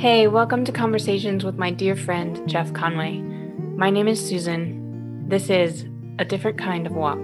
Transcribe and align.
Hey, 0.00 0.28
welcome 0.28 0.64
to 0.64 0.72
Conversations 0.72 1.44
with 1.44 1.58
my 1.58 1.70
dear 1.70 1.94
friend 1.94 2.48
Jeff 2.48 2.72
Conway. 2.72 3.18
My 3.18 3.90
name 3.90 4.08
is 4.08 4.26
Susan. 4.26 5.28
This 5.28 5.50
is 5.50 5.84
A 6.18 6.24
Different 6.24 6.56
Kind 6.56 6.86
of 6.86 6.94
Walk. 6.94 7.18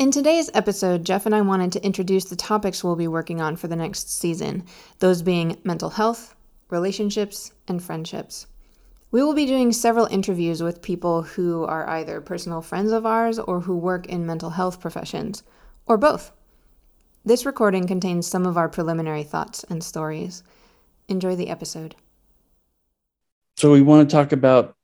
In 0.00 0.10
today's 0.10 0.50
episode, 0.54 1.04
Jeff 1.04 1.26
and 1.26 1.34
I 1.34 1.42
wanted 1.42 1.70
to 1.70 1.84
introduce 1.84 2.24
the 2.24 2.34
topics 2.34 2.82
we'll 2.82 2.96
be 2.96 3.06
working 3.06 3.40
on 3.40 3.54
for 3.54 3.68
the 3.68 3.76
next 3.76 4.18
season, 4.18 4.64
those 4.98 5.22
being 5.22 5.56
mental 5.62 5.90
health, 5.90 6.34
relationships, 6.70 7.52
and 7.68 7.80
friendships. 7.80 8.48
We 9.10 9.22
will 9.22 9.34
be 9.34 9.46
doing 9.46 9.72
several 9.72 10.06
interviews 10.06 10.62
with 10.62 10.82
people 10.82 11.22
who 11.22 11.64
are 11.64 11.88
either 11.88 12.20
personal 12.20 12.60
friends 12.60 12.92
of 12.92 13.06
ours 13.06 13.38
or 13.38 13.60
who 13.60 13.76
work 13.76 14.06
in 14.06 14.26
mental 14.26 14.50
health 14.50 14.80
professions, 14.80 15.42
or 15.86 15.96
both. 15.96 16.30
This 17.24 17.46
recording 17.46 17.86
contains 17.86 18.26
some 18.26 18.44
of 18.44 18.58
our 18.58 18.68
preliminary 18.68 19.22
thoughts 19.22 19.64
and 19.70 19.82
stories. 19.82 20.42
Enjoy 21.08 21.36
the 21.36 21.48
episode. 21.48 21.94
So, 23.56 23.72
we 23.72 23.80
want 23.80 24.08
to 24.08 24.14
talk 24.14 24.32
about 24.32 24.76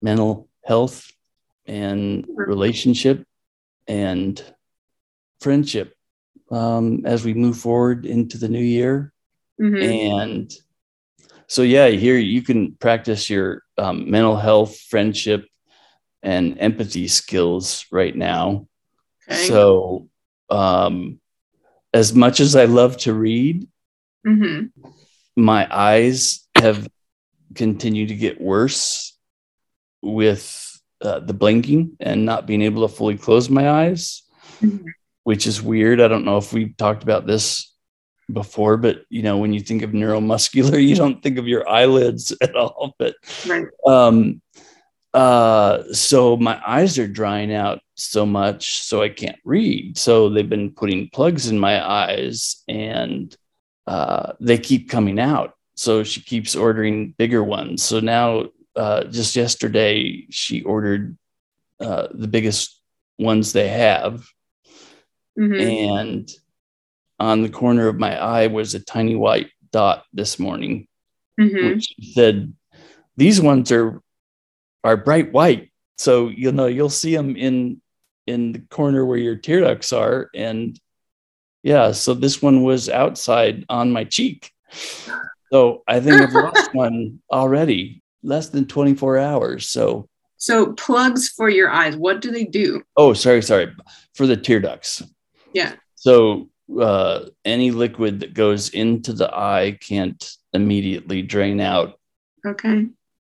mental 0.00 0.48
health 0.64 1.12
and 1.66 2.26
relationship 2.34 3.26
and 3.86 4.42
friendship 5.40 5.94
um, 6.50 7.02
as 7.04 7.22
we 7.22 7.34
move 7.34 7.58
forward 7.58 8.06
into 8.06 8.38
the 8.38 8.48
new 8.48 8.62
year. 8.62 9.12
Mm-hmm. 9.60 9.82
And 9.82 10.54
so 11.48 11.62
yeah 11.62 11.88
here 11.88 12.16
you 12.16 12.42
can 12.42 12.74
practice 12.74 13.28
your 13.28 13.62
um, 13.76 14.10
mental 14.10 14.36
health 14.36 14.78
friendship 14.78 15.46
and 16.22 16.58
empathy 16.60 17.08
skills 17.08 17.86
right 17.90 18.14
now 18.14 18.68
okay. 19.28 19.46
so 19.46 20.08
um, 20.50 21.18
as 21.92 22.14
much 22.14 22.38
as 22.40 22.54
i 22.54 22.66
love 22.66 22.96
to 22.96 23.12
read 23.12 23.66
mm-hmm. 24.26 24.66
my 25.36 25.66
eyes 25.70 26.46
have 26.54 26.86
continued 27.54 28.08
to 28.08 28.14
get 28.14 28.40
worse 28.40 29.16
with 30.02 30.80
uh, 31.00 31.20
the 31.20 31.34
blinking 31.34 31.96
and 32.00 32.24
not 32.24 32.46
being 32.46 32.62
able 32.62 32.86
to 32.86 32.94
fully 32.94 33.16
close 33.16 33.48
my 33.48 33.70
eyes 33.70 34.22
mm-hmm. 34.60 34.84
which 35.24 35.46
is 35.46 35.62
weird 35.62 36.00
i 36.00 36.08
don't 36.08 36.24
know 36.24 36.36
if 36.36 36.52
we've 36.52 36.76
talked 36.76 37.02
about 37.02 37.26
this 37.26 37.72
before, 38.32 38.76
but 38.76 39.04
you 39.08 39.22
know, 39.22 39.38
when 39.38 39.52
you 39.52 39.60
think 39.60 39.82
of 39.82 39.90
neuromuscular, 39.90 40.82
you 40.86 40.94
don't 40.94 41.22
think 41.22 41.38
of 41.38 41.48
your 41.48 41.68
eyelids 41.68 42.32
at 42.42 42.54
all. 42.54 42.94
But 42.98 43.14
right. 43.46 43.66
um, 43.86 44.40
uh, 45.14 45.82
so 45.92 46.36
my 46.36 46.60
eyes 46.66 46.98
are 46.98 47.08
drying 47.08 47.52
out 47.52 47.80
so 47.94 48.26
much, 48.26 48.82
so 48.82 49.02
I 49.02 49.08
can't 49.08 49.38
read. 49.44 49.96
So 49.98 50.28
they've 50.28 50.48
been 50.48 50.70
putting 50.70 51.10
plugs 51.10 51.48
in 51.48 51.58
my 51.58 51.84
eyes, 51.86 52.62
and 52.68 53.34
uh, 53.86 54.32
they 54.40 54.58
keep 54.58 54.90
coming 54.90 55.18
out. 55.18 55.54
So 55.74 56.02
she 56.02 56.20
keeps 56.20 56.56
ordering 56.56 57.14
bigger 57.18 57.42
ones. 57.42 57.82
So 57.82 58.00
now, 58.00 58.46
uh, 58.76 59.04
just 59.04 59.34
yesterday, 59.36 60.26
she 60.30 60.62
ordered 60.62 61.16
uh, 61.80 62.08
the 62.12 62.28
biggest 62.28 62.80
ones 63.18 63.52
they 63.52 63.68
have, 63.68 64.26
mm-hmm. 65.38 65.54
and 65.54 66.30
on 67.18 67.42
the 67.42 67.48
corner 67.48 67.88
of 67.88 67.98
my 67.98 68.16
eye 68.16 68.46
was 68.46 68.74
a 68.74 68.80
tiny 68.80 69.16
white 69.16 69.50
dot 69.72 70.04
this 70.12 70.38
morning, 70.38 70.86
mm-hmm. 71.40 71.68
which 71.68 71.94
said, 72.14 72.54
"These 73.16 73.40
ones 73.40 73.72
are 73.72 74.00
are 74.84 74.96
bright 74.96 75.32
white, 75.32 75.70
so 75.96 76.28
you 76.28 76.52
know 76.52 76.66
you'll 76.66 76.90
see 76.90 77.14
them 77.14 77.36
in 77.36 77.80
in 78.26 78.52
the 78.52 78.60
corner 78.70 79.04
where 79.04 79.18
your 79.18 79.36
tear 79.36 79.60
ducts 79.60 79.92
are." 79.92 80.30
And 80.34 80.78
yeah, 81.62 81.92
so 81.92 82.14
this 82.14 82.40
one 82.40 82.62
was 82.62 82.88
outside 82.88 83.64
on 83.68 83.92
my 83.92 84.04
cheek. 84.04 84.50
So 85.50 85.82
I 85.88 86.00
think 86.00 86.20
I've 86.20 86.32
lost 86.32 86.70
one 86.74 87.20
already, 87.32 88.02
less 88.22 88.50
than 88.50 88.66
24 88.66 89.18
hours. 89.18 89.68
So 89.68 90.08
so 90.38 90.72
plugs 90.72 91.28
for 91.28 91.48
your 91.48 91.68
eyes, 91.68 91.96
what 91.96 92.20
do 92.20 92.30
they 92.30 92.44
do? 92.44 92.82
Oh, 92.96 93.12
sorry, 93.12 93.42
sorry. 93.42 93.74
For 94.14 94.26
the 94.26 94.36
tear 94.36 94.60
ducts. 94.60 95.02
Yeah. 95.52 95.74
So 95.96 96.48
uh, 96.76 97.26
any 97.44 97.70
liquid 97.70 98.20
that 98.20 98.34
goes 98.34 98.70
into 98.70 99.12
the 99.12 99.32
eye 99.34 99.78
can't 99.80 100.32
immediately 100.52 101.22
drain 101.22 101.60
out. 101.60 101.98
Okay. 102.46 102.86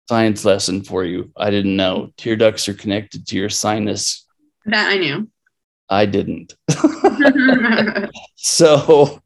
Science 0.09 0.45
lesson 0.45 0.83
for 0.83 1.03
you. 1.03 1.31
I 1.37 1.49
didn't 1.49 1.75
know. 1.75 2.11
Tear 2.17 2.35
ducts 2.35 2.67
are 2.69 2.73
connected 2.73 3.27
to 3.27 3.37
your 3.37 3.49
sinus. 3.49 4.27
That 4.65 4.89
I 4.91 4.97
knew. 4.97 5.29
I 5.89 6.05
didn't. 6.05 6.55
so, 8.35 9.21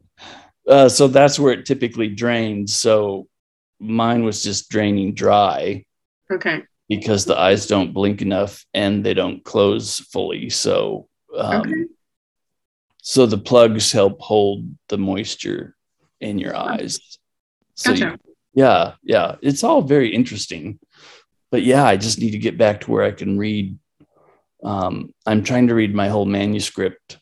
uh, 0.68 0.90
so 0.90 1.08
that's 1.08 1.40
where 1.40 1.54
it 1.54 1.66
typically 1.66 2.10
drains. 2.10 2.76
So, 2.76 3.28
mine 3.80 4.24
was 4.24 4.44
just 4.44 4.70
draining 4.70 5.14
dry. 5.14 5.86
Okay. 6.32 6.64
Because 6.88 7.26
the 7.26 7.38
eyes 7.38 7.68
don't 7.68 7.94
blink 7.94 8.22
enough 8.22 8.66
and 8.74 9.04
they 9.04 9.14
don't 9.14 9.44
close 9.44 10.00
fully. 10.00 10.50
So, 10.50 11.08
um, 11.36 11.62
okay 11.62 11.86
so 13.08 13.28
the 13.28 13.38
plugs 13.38 13.92
help 13.92 14.20
hold 14.20 14.66
the 14.90 14.98
moisture 14.98 15.76
in 16.20 16.40
your 16.40 16.56
eyes. 16.58 17.00
So 17.76 17.92
gotcha. 17.92 18.18
you, 18.26 18.34
yeah, 18.56 18.94
yeah, 19.04 19.36
it's 19.44 19.64
all 19.64 19.84
very 19.84 20.10
interesting. 20.10 20.80
But 21.52 21.62
yeah, 21.62 21.86
I 21.86 21.98
just 21.98 22.20
need 22.20 22.32
to 22.32 22.40
get 22.40 22.58
back 22.58 22.82
to 22.82 22.92
where 22.92 23.04
I 23.04 23.12
can 23.12 23.38
read. 23.38 23.78
Um, 24.64 25.14
I'm 25.24 25.44
trying 25.44 25.68
to 25.68 25.76
read 25.76 25.94
my 25.94 26.08
whole 26.08 26.26
manuscript 26.26 27.20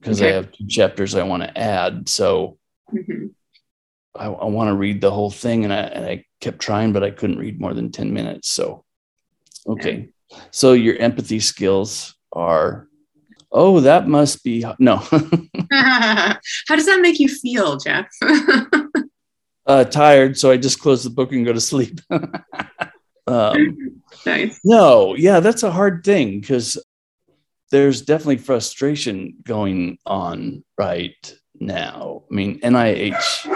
because 0.00 0.20
okay. 0.20 0.32
I 0.32 0.34
have 0.34 0.50
two 0.50 0.66
chapters 0.66 1.14
I 1.14 1.22
want 1.22 1.44
to 1.44 1.56
add. 1.56 2.08
So 2.08 2.58
mm-hmm. 2.92 3.26
I, 4.16 4.24
I 4.26 4.46
want 4.46 4.66
to 4.66 4.74
read 4.74 5.00
the 5.00 5.12
whole 5.12 5.30
thing, 5.30 5.62
and 5.62 5.72
I, 5.72 5.82
and 5.82 6.04
I 6.06 6.24
kept 6.40 6.58
trying, 6.58 6.92
but 6.92 7.04
I 7.04 7.12
couldn't 7.12 7.38
read 7.38 7.60
more 7.60 7.72
than 7.72 7.92
10 7.92 8.12
minutes. 8.12 8.50
So, 8.50 8.84
okay. 9.64 10.08
So 10.50 10.72
your 10.72 10.96
empathy 10.96 11.38
skills 11.38 12.16
are 12.32 12.88
oh, 13.52 13.80
that 13.80 14.08
must 14.08 14.44
be 14.44 14.64
no. 14.78 14.96
How 15.70 16.36
does 16.70 16.86
that 16.86 17.00
make 17.00 17.18
you 17.18 17.28
feel, 17.28 17.76
Jeff? 17.76 18.08
uh, 19.66 19.84
tired, 19.84 20.38
so 20.38 20.50
I 20.50 20.56
just 20.56 20.80
close 20.80 21.04
the 21.04 21.10
book 21.10 21.32
and 21.32 21.44
go 21.44 21.52
to 21.52 21.60
sleep. 21.60 22.00
um, 23.26 24.02
nice. 24.26 24.60
No, 24.64 25.14
yeah, 25.14 25.40
that's 25.40 25.62
a 25.62 25.70
hard 25.70 26.04
thing 26.04 26.40
because 26.40 26.78
there's 27.70 28.02
definitely 28.02 28.38
frustration 28.38 29.36
going 29.44 29.98
on 30.04 30.64
right 30.76 31.34
now. 31.58 32.24
I 32.30 32.34
mean, 32.34 32.60
NIH 32.60 33.46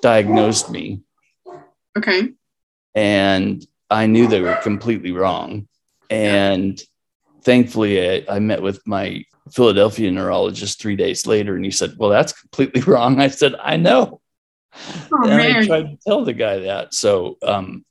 diagnosed 0.00 0.70
me. 0.70 1.02
Okay. 1.96 2.32
And 2.94 3.66
I 3.90 4.06
knew 4.06 4.26
they 4.26 4.40
were 4.40 4.58
completely 4.62 5.12
wrong. 5.12 5.68
And 6.08 6.80
thankfully, 7.46 8.26
I, 8.28 8.36
I 8.36 8.38
met 8.40 8.60
with 8.60 8.84
my 8.86 9.24
Philadelphia 9.52 10.10
neurologist 10.10 10.82
three 10.82 10.96
days 10.96 11.26
later, 11.26 11.54
and 11.54 11.64
he 11.64 11.70
said, 11.70 11.94
"Well, 11.96 12.10
that's 12.10 12.38
completely 12.38 12.82
wrong." 12.92 13.20
I 13.20 13.28
said, 13.28 13.54
"I 13.62 13.78
know." 13.78 14.20
Oh, 15.10 15.22
and 15.22 15.36
man. 15.36 15.56
I 15.56 15.66
tried 15.66 15.82
to 15.84 15.96
tell 16.06 16.24
the 16.24 16.34
guy 16.34 16.58
that. 16.58 16.92
So 16.92 17.38
um, 17.42 17.86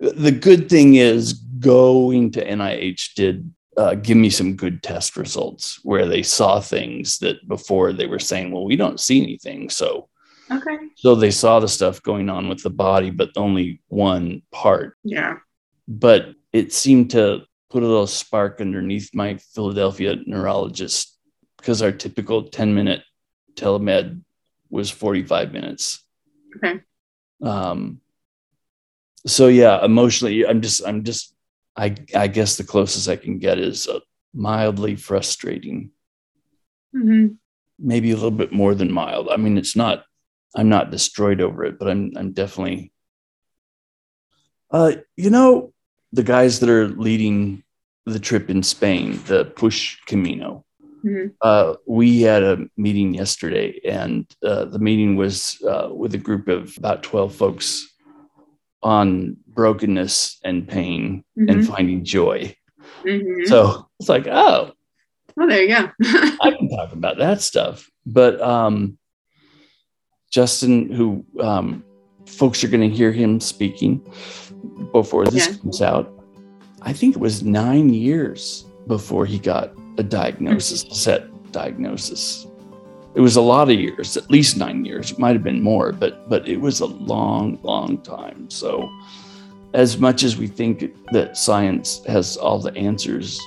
the 0.00 0.32
good 0.32 0.70
thing 0.70 0.94
is 0.94 1.34
going 1.34 2.30
to 2.32 2.46
NIH 2.46 3.14
did 3.14 3.52
uh, 3.76 3.96
give 3.96 4.16
me 4.16 4.30
some 4.30 4.56
good 4.56 4.82
test 4.82 5.16
results 5.16 5.80
where 5.82 6.06
they 6.06 6.22
saw 6.22 6.60
things 6.60 7.18
that 7.18 7.46
before 7.48 7.92
they 7.92 8.06
were 8.06 8.18
saying, 8.18 8.50
well, 8.50 8.64
we 8.64 8.76
don't 8.76 9.00
see 9.00 9.22
anything. 9.22 9.68
So, 9.68 10.08
okay. 10.50 10.78
So 10.96 11.14
they 11.14 11.30
saw 11.30 11.60
the 11.60 11.68
stuff 11.68 12.02
going 12.02 12.30
on 12.30 12.48
with 12.48 12.62
the 12.62 12.70
body, 12.70 13.10
but 13.10 13.30
only 13.36 13.82
one 13.88 14.42
part. 14.52 14.96
Yeah. 15.04 15.36
But 15.86 16.34
it 16.52 16.72
seemed 16.72 17.10
to 17.10 17.44
put 17.72 17.82
a 17.82 17.86
little 17.86 18.06
spark 18.06 18.60
underneath 18.60 19.14
my 19.14 19.38
Philadelphia 19.38 20.16
neurologist 20.26 21.18
because 21.56 21.80
our 21.80 21.90
typical 21.90 22.50
10 22.50 22.74
minute 22.74 23.02
telemed 23.54 24.20
was 24.68 24.90
45 24.90 25.52
minutes. 25.52 26.04
Okay. 26.56 26.80
Um, 27.42 28.02
so 29.26 29.48
yeah, 29.48 29.82
emotionally, 29.82 30.46
I'm 30.46 30.60
just, 30.60 30.86
I'm 30.86 31.02
just, 31.02 31.34
I, 31.74 31.94
I 32.14 32.26
guess 32.26 32.56
the 32.56 32.64
closest 32.64 33.08
I 33.08 33.16
can 33.16 33.38
get 33.38 33.58
is 33.58 33.88
uh, 33.88 34.00
mildly 34.34 34.94
frustrating. 34.96 35.92
Mm-hmm. 36.94 37.34
Maybe 37.78 38.10
a 38.10 38.16
little 38.16 38.30
bit 38.30 38.52
more 38.52 38.74
than 38.74 38.92
mild. 38.92 39.30
I 39.30 39.38
mean, 39.38 39.56
it's 39.56 39.76
not, 39.76 40.04
I'm 40.54 40.68
not 40.68 40.90
destroyed 40.90 41.40
over 41.40 41.64
it, 41.64 41.78
but 41.78 41.88
I'm, 41.88 42.12
I'm 42.16 42.32
definitely, 42.32 42.92
uh, 44.70 44.92
you 45.16 45.30
know, 45.30 45.72
the 46.12 46.22
guys 46.22 46.60
that 46.60 46.68
are 46.68 46.88
leading 46.88 47.62
the 48.06 48.18
trip 48.18 48.50
in 48.50 48.62
Spain, 48.62 49.20
the 49.26 49.44
Push 49.44 49.98
Camino. 50.06 50.64
Mm-hmm. 51.04 51.28
Uh, 51.40 51.74
we 51.86 52.20
had 52.22 52.42
a 52.42 52.66
meeting 52.76 53.14
yesterday, 53.14 53.80
and 53.84 54.26
uh, 54.44 54.66
the 54.66 54.78
meeting 54.78 55.16
was 55.16 55.60
uh, 55.62 55.88
with 55.92 56.14
a 56.14 56.18
group 56.18 56.48
of 56.48 56.76
about 56.78 57.02
12 57.02 57.34
folks 57.34 57.88
on 58.82 59.36
brokenness 59.48 60.38
and 60.44 60.66
pain 60.68 61.24
and 61.36 61.48
Mhm. 61.50 61.66
finding 61.66 62.04
joy. 62.04 62.54
Mhm. 63.04 63.46
So 63.46 63.88
it's 63.98 64.08
like, 64.08 64.26
oh, 64.26 64.72
well, 65.36 65.48
there 65.48 65.62
you 65.62 65.68
go. 65.68 65.90
I 66.40 66.50
can 66.50 66.68
talk 66.68 66.92
about 66.92 67.18
that 67.18 67.40
stuff. 67.40 67.88
But 68.04 68.40
um, 68.40 68.98
Justin, 70.30 70.90
who 70.90 71.24
um, 71.40 71.84
folks 72.26 72.64
are 72.64 72.68
going 72.68 72.88
to 72.88 72.96
hear 72.96 73.12
him 73.12 73.40
speaking 73.40 74.00
before 74.92 75.26
this 75.26 75.48
Yeah. 75.48 75.54
comes 75.56 75.82
out, 75.82 76.12
I 76.82 76.92
think 76.92 77.14
it 77.16 77.20
was 77.20 77.42
nine 77.42 77.92
years 77.92 78.64
before 78.86 79.24
he 79.26 79.38
got 79.38 79.72
a 79.98 80.02
diagnosis, 80.02 80.84
a 80.84 80.94
set 80.94 81.52
diagnosis. 81.52 82.46
It 83.14 83.20
was 83.20 83.36
a 83.36 83.42
lot 83.42 83.70
of 83.70 83.78
years, 83.78 84.16
at 84.16 84.30
least 84.30 84.56
nine 84.56 84.84
years. 84.84 85.10
It 85.12 85.18
might 85.18 85.34
have 85.34 85.42
been 85.42 85.62
more, 85.62 85.92
but 85.92 86.28
but 86.28 86.48
it 86.48 86.60
was 86.60 86.80
a 86.80 86.86
long, 86.86 87.58
long 87.62 87.98
time. 87.98 88.48
So, 88.48 88.88
as 89.74 89.98
much 89.98 90.22
as 90.24 90.36
we 90.36 90.46
think 90.46 90.94
that 91.12 91.36
science 91.36 92.02
has 92.06 92.36
all 92.36 92.58
the 92.58 92.74
answers, 92.74 93.38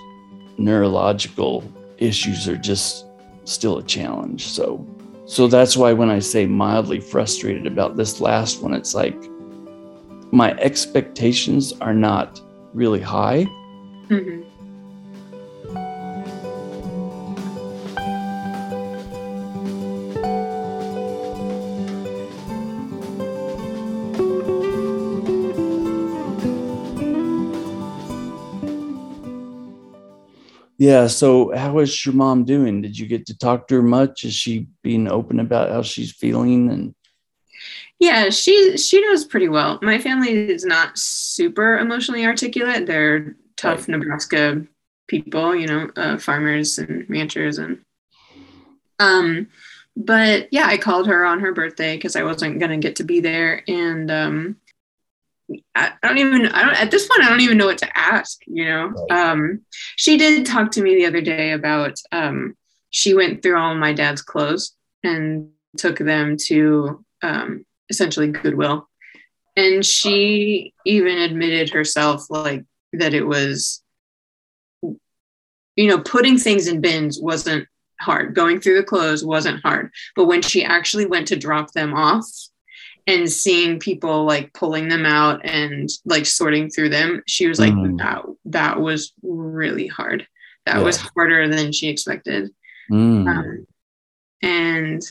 neurological 0.58 1.64
issues 1.98 2.48
are 2.48 2.58
just 2.58 3.06
still 3.46 3.78
a 3.78 3.84
challenge. 3.84 4.48
So, 4.48 4.86
so 5.26 5.48
that's 5.48 5.76
why 5.76 5.94
when 5.94 6.10
I 6.10 6.20
say 6.20 6.46
mildly 6.46 7.00
frustrated 7.00 7.68
about 7.68 7.96
this 7.96 8.22
last 8.22 8.62
one, 8.62 8.74
it's 8.74 8.94
like 8.94 9.18
my 10.36 10.52
expectations 10.60 11.72
are 11.80 11.94
not 11.94 12.42
really 12.74 13.00
high. 13.00 13.48
Mhm. 14.10 14.44
Yeah. 30.78 31.08
So, 31.08 31.56
how 31.56 31.80
is 31.80 32.06
your 32.06 32.14
mom 32.14 32.44
doing? 32.44 32.82
Did 32.82 33.00
you 33.00 33.08
get 33.08 33.26
to 33.28 33.38
talk 33.38 33.68
to 33.70 33.76
her 33.76 33.82
much? 33.82 34.26
Is 34.26 34.34
she 34.34 34.68
being 34.84 35.08
open 35.08 35.40
about 35.40 35.70
how 35.72 35.82
she's 35.82 36.12
feeling? 36.12 36.70
And 36.70 36.94
Yeah, 38.00 38.30
she 38.30 38.78
she 38.78 39.02
knows 39.02 39.26
pretty 39.26 39.48
well. 39.48 39.80
My 39.82 40.00
family 40.00 40.32
is 40.32 40.66
not 40.66 40.98
super 40.98 41.78
emotionally 41.78 42.26
articulate. 42.26 42.86
They're 42.86 43.36
tough 43.58 43.88
Nebraska 43.88 44.66
people, 45.08 45.56
you 45.56 45.68
know, 45.68 45.90
uh, 45.96 46.18
farmers 46.18 46.78
and 46.78 47.10
ranchers 47.10 47.58
and 47.58 47.80
um 49.00 49.48
but 49.98 50.50
yeah, 50.52 50.68
I 50.68 50.78
called 50.78 51.08
her 51.08 51.26
on 51.26 51.40
her 51.40 51.54
birthday 51.54 51.96
because 51.96 52.18
I 52.18 52.24
wasn't 52.24 52.60
gonna 52.60 52.78
get 52.78 52.98
to 52.98 53.04
be 53.04 53.22
there 53.22 53.64
and 53.68 54.12
um 54.12 54.58
I, 55.76 55.94
I 56.04 56.08
don't 56.08 56.18
even 56.18 56.48
I 56.48 56.64
don't 56.64 56.82
at 56.82 56.92
this 56.92 57.08
point 57.08 57.24
I 57.24 57.30
don't 57.30 57.42
even 57.42 57.58
know 57.58 57.68
what 57.68 57.78
to 57.78 57.98
ask, 57.98 58.42
you 58.46 58.66
know. 58.66 58.88
Right. 59.10 59.32
Um 59.32 59.62
she 59.96 60.18
did 60.18 60.46
talk 60.46 60.72
to 60.72 60.82
me 60.82 60.96
the 60.96 61.06
other 61.06 61.22
day 61.22 61.52
about 61.52 61.98
um 62.12 62.56
she 62.90 63.14
went 63.14 63.42
through 63.42 63.58
all 63.58 63.76
my 63.76 63.94
dad's 63.94 64.22
clothes 64.22 64.76
and 65.04 65.50
took 65.78 65.98
them 65.98 66.36
to 66.48 67.06
um 67.22 67.66
essentially 67.90 68.28
Goodwill. 68.28 68.88
And 69.56 69.86
she 69.86 70.74
even 70.86 71.18
admitted 71.18 71.70
herself 71.70 72.30
like 72.30 72.64
that 72.94 73.14
it 73.14 73.24
was 73.26 73.82
you 75.76 75.88
know 75.88 76.00
putting 76.00 76.38
things 76.38 76.68
in 76.68 76.82
bins 76.82 77.20
wasn't 77.20 77.68
hard. 78.00 78.36
Going 78.36 78.60
through 78.60 78.76
the 78.78 78.84
clothes 78.84 79.24
wasn't 79.24 79.62
hard. 79.62 79.92
But 80.16 80.26
when 80.26 80.42
she 80.42 80.64
actually 80.64 81.06
went 81.06 81.28
to 81.30 81.36
drop 81.38 81.72
them 81.72 81.94
off 81.94 82.26
and 83.08 83.30
seeing 83.32 83.80
people 83.80 84.26
like 84.26 84.54
pulling 84.54 84.90
them 84.90 85.06
out 85.06 85.42
and 85.46 85.90
like 86.06 86.26
sorting 86.26 86.70
through 86.70 86.90
them, 86.90 87.22
she 87.28 87.48
was 87.48 87.60
like 87.60 87.74
Mm. 87.74 87.98
that 88.00 88.24
that 88.46 88.82
was 88.82 89.14
really 89.24 89.88
hard. 89.88 90.28
That 90.66 90.78
Yeah. 90.78 90.84
was 90.84 90.98
harder 90.98 91.48
than 91.48 91.72
she 91.72 91.88
expected. 91.88 92.54
Mm, 92.92 93.28
Um, 93.28 93.68
and 94.42 95.02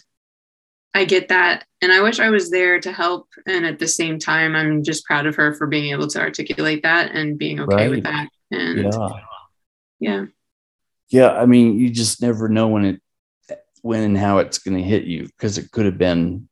I 0.95 1.05
get 1.05 1.29
that. 1.29 1.65
And 1.83 1.93
I 1.93 2.01
wish 2.01 2.21
I 2.21 2.31
was 2.31 2.51
there 2.51 2.81
to 2.81 2.93
help. 2.93 3.29
And 3.47 3.67
at 3.67 3.79
the 3.81 3.89
same 3.89 4.19
time, 4.19 4.55
I'm 4.55 4.83
just 4.83 5.05
proud 5.05 5.27
of 5.27 5.35
her 5.35 5.53
for 5.55 5.67
being 5.67 5.91
able 5.91 6.07
to 6.09 6.21
articulate 6.21 6.85
that 6.85 7.11
and 7.13 7.37
being 7.37 7.61
okay 7.61 7.89
with 7.89 8.05
that. 8.05 8.29
And 8.53 8.79
yeah. 8.79 9.09
yeah. 9.99 10.25
Yeah. 11.09 11.33
I 11.33 11.47
mean, 11.47 11.79
you 11.79 11.91
just 11.91 12.23
never 12.23 12.49
know 12.49 12.69
when 12.69 12.85
it, 12.85 13.01
when 13.83 14.03
and 14.03 14.17
how 14.17 14.39
it's 14.39 14.59
going 14.59 14.77
to 14.77 14.83
hit 14.83 15.05
you 15.05 15.25
because 15.25 15.59
it 15.59 15.71
could 15.73 15.85
have 15.85 15.99
been 15.99 16.49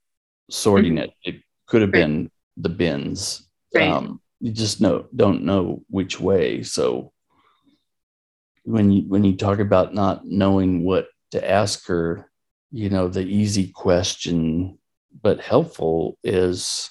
sorting 0.51 0.99
it. 0.99 1.13
It 1.25 1.37
could 1.67 1.83
have 1.83 1.93
Right. 1.93 2.01
been 2.01 2.31
the 2.57 2.69
bins. 2.69 3.49
Right. 3.75 3.89
Um, 3.91 4.21
you 4.41 4.51
just 4.51 4.81
know, 4.81 5.07
don't 5.15 5.45
know 5.45 5.85
which 5.89 6.21
way. 6.21 6.65
So 6.65 7.13
when 8.65 8.91
you, 8.91 9.03
when 9.03 9.25
you 9.25 9.37
talk 9.37 9.61
about 9.61 9.95
not 9.95 10.27
knowing 10.27 10.85
what 10.85 11.07
to 11.31 11.49
ask 11.51 11.87
her, 11.87 12.29
you 12.73 12.89
know, 12.89 13.07
the 13.07 13.21
easy 13.21 13.69
question, 13.69 14.79
but 15.21 15.41
helpful 15.41 16.19
is, 16.25 16.91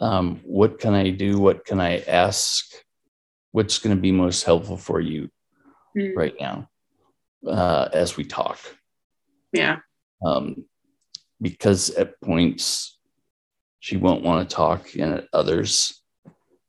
um, 0.00 0.40
what 0.44 0.78
can 0.78 0.92
I 0.92 1.10
do? 1.10 1.38
What 1.38 1.64
can 1.64 1.80
I 1.80 2.00
ask? 2.00 2.66
What's 3.52 3.78
going 3.78 3.96
to 3.96 4.00
be 4.00 4.12
most 4.12 4.44
helpful 4.44 4.76
for 4.76 5.00
you 5.00 5.30
Mm, 5.96 6.16
right 6.16 6.34
now 6.40 6.68
uh, 7.46 7.88
as 7.92 8.16
we 8.16 8.24
talk. 8.24 8.58
yeah. 9.52 9.78
Um, 10.26 10.64
because 11.40 11.90
at 11.90 12.20
points 12.20 12.98
she 13.78 13.96
won't 13.96 14.24
want 14.24 14.48
to 14.48 14.56
talk, 14.56 14.94
and 14.96 15.14
at 15.14 15.28
others, 15.32 16.02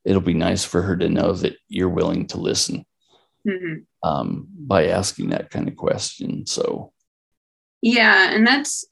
it'll 0.03 0.21
be 0.21 0.33
nice 0.35 0.63
for 0.63 0.83
her 0.83 0.95
to 0.97 1.09
know 1.09 1.33
that 1.33 1.55
you're 1.67 1.89
willing 1.89 2.27
to 2.27 2.37
listen 2.37 2.85
Mhm. 3.47 3.85
um, 4.03 4.47
by 4.55 4.87
asking 4.87 5.29
that 5.29 5.49
kind 5.49 5.67
of 5.67 5.75
question. 5.75 6.45
So, 6.45 6.93
Yeah. 7.85 8.31
And 8.33 8.45
that's 8.47 8.83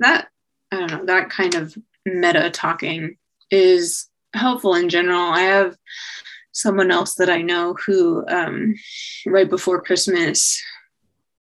that, 0.00 0.28
I 0.72 0.76
don't 0.76 0.90
know, 0.90 1.04
that 1.06 1.30
kind 1.30 1.54
of 1.54 1.76
meta 2.04 2.50
talking 2.50 3.16
is 3.50 4.08
helpful 4.34 4.74
in 4.74 4.88
general. 4.88 5.30
I 5.32 5.42
have 5.42 5.76
someone 6.52 6.90
else 6.90 7.14
that 7.14 7.30
I 7.30 7.42
know 7.42 7.74
who, 7.74 8.26
um, 8.26 8.74
right 9.24 9.48
before 9.48 9.80
Christmas, 9.80 10.60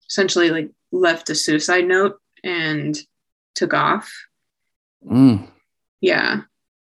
essentially 0.09 0.50
like 0.50 0.69
left 0.94 1.29
a 1.29 1.35
suicide 1.35 1.85
note 1.88 2.17
and 2.44 2.97
took 3.56 3.73
off. 3.73 4.11
mm, 5.06 5.45
yeah 6.01 6.41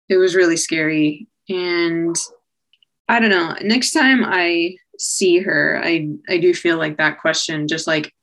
it 0.08 0.18
was 0.18 0.36
really 0.36 0.58
scary 0.58 1.28
and 1.48 2.16
i 3.08 3.20
don't 3.20 3.30
know 3.30 3.56
next 3.62 3.92
time 3.92 4.24
i 4.26 4.76
see 4.98 5.40
her 5.40 5.80
i 5.84 6.10
i 6.30 6.38
do 6.38 6.54
feel 6.54 6.78
like 6.78 6.98
that 6.98 7.20
question 7.20 7.68
just 7.68 7.88
like 7.88 8.14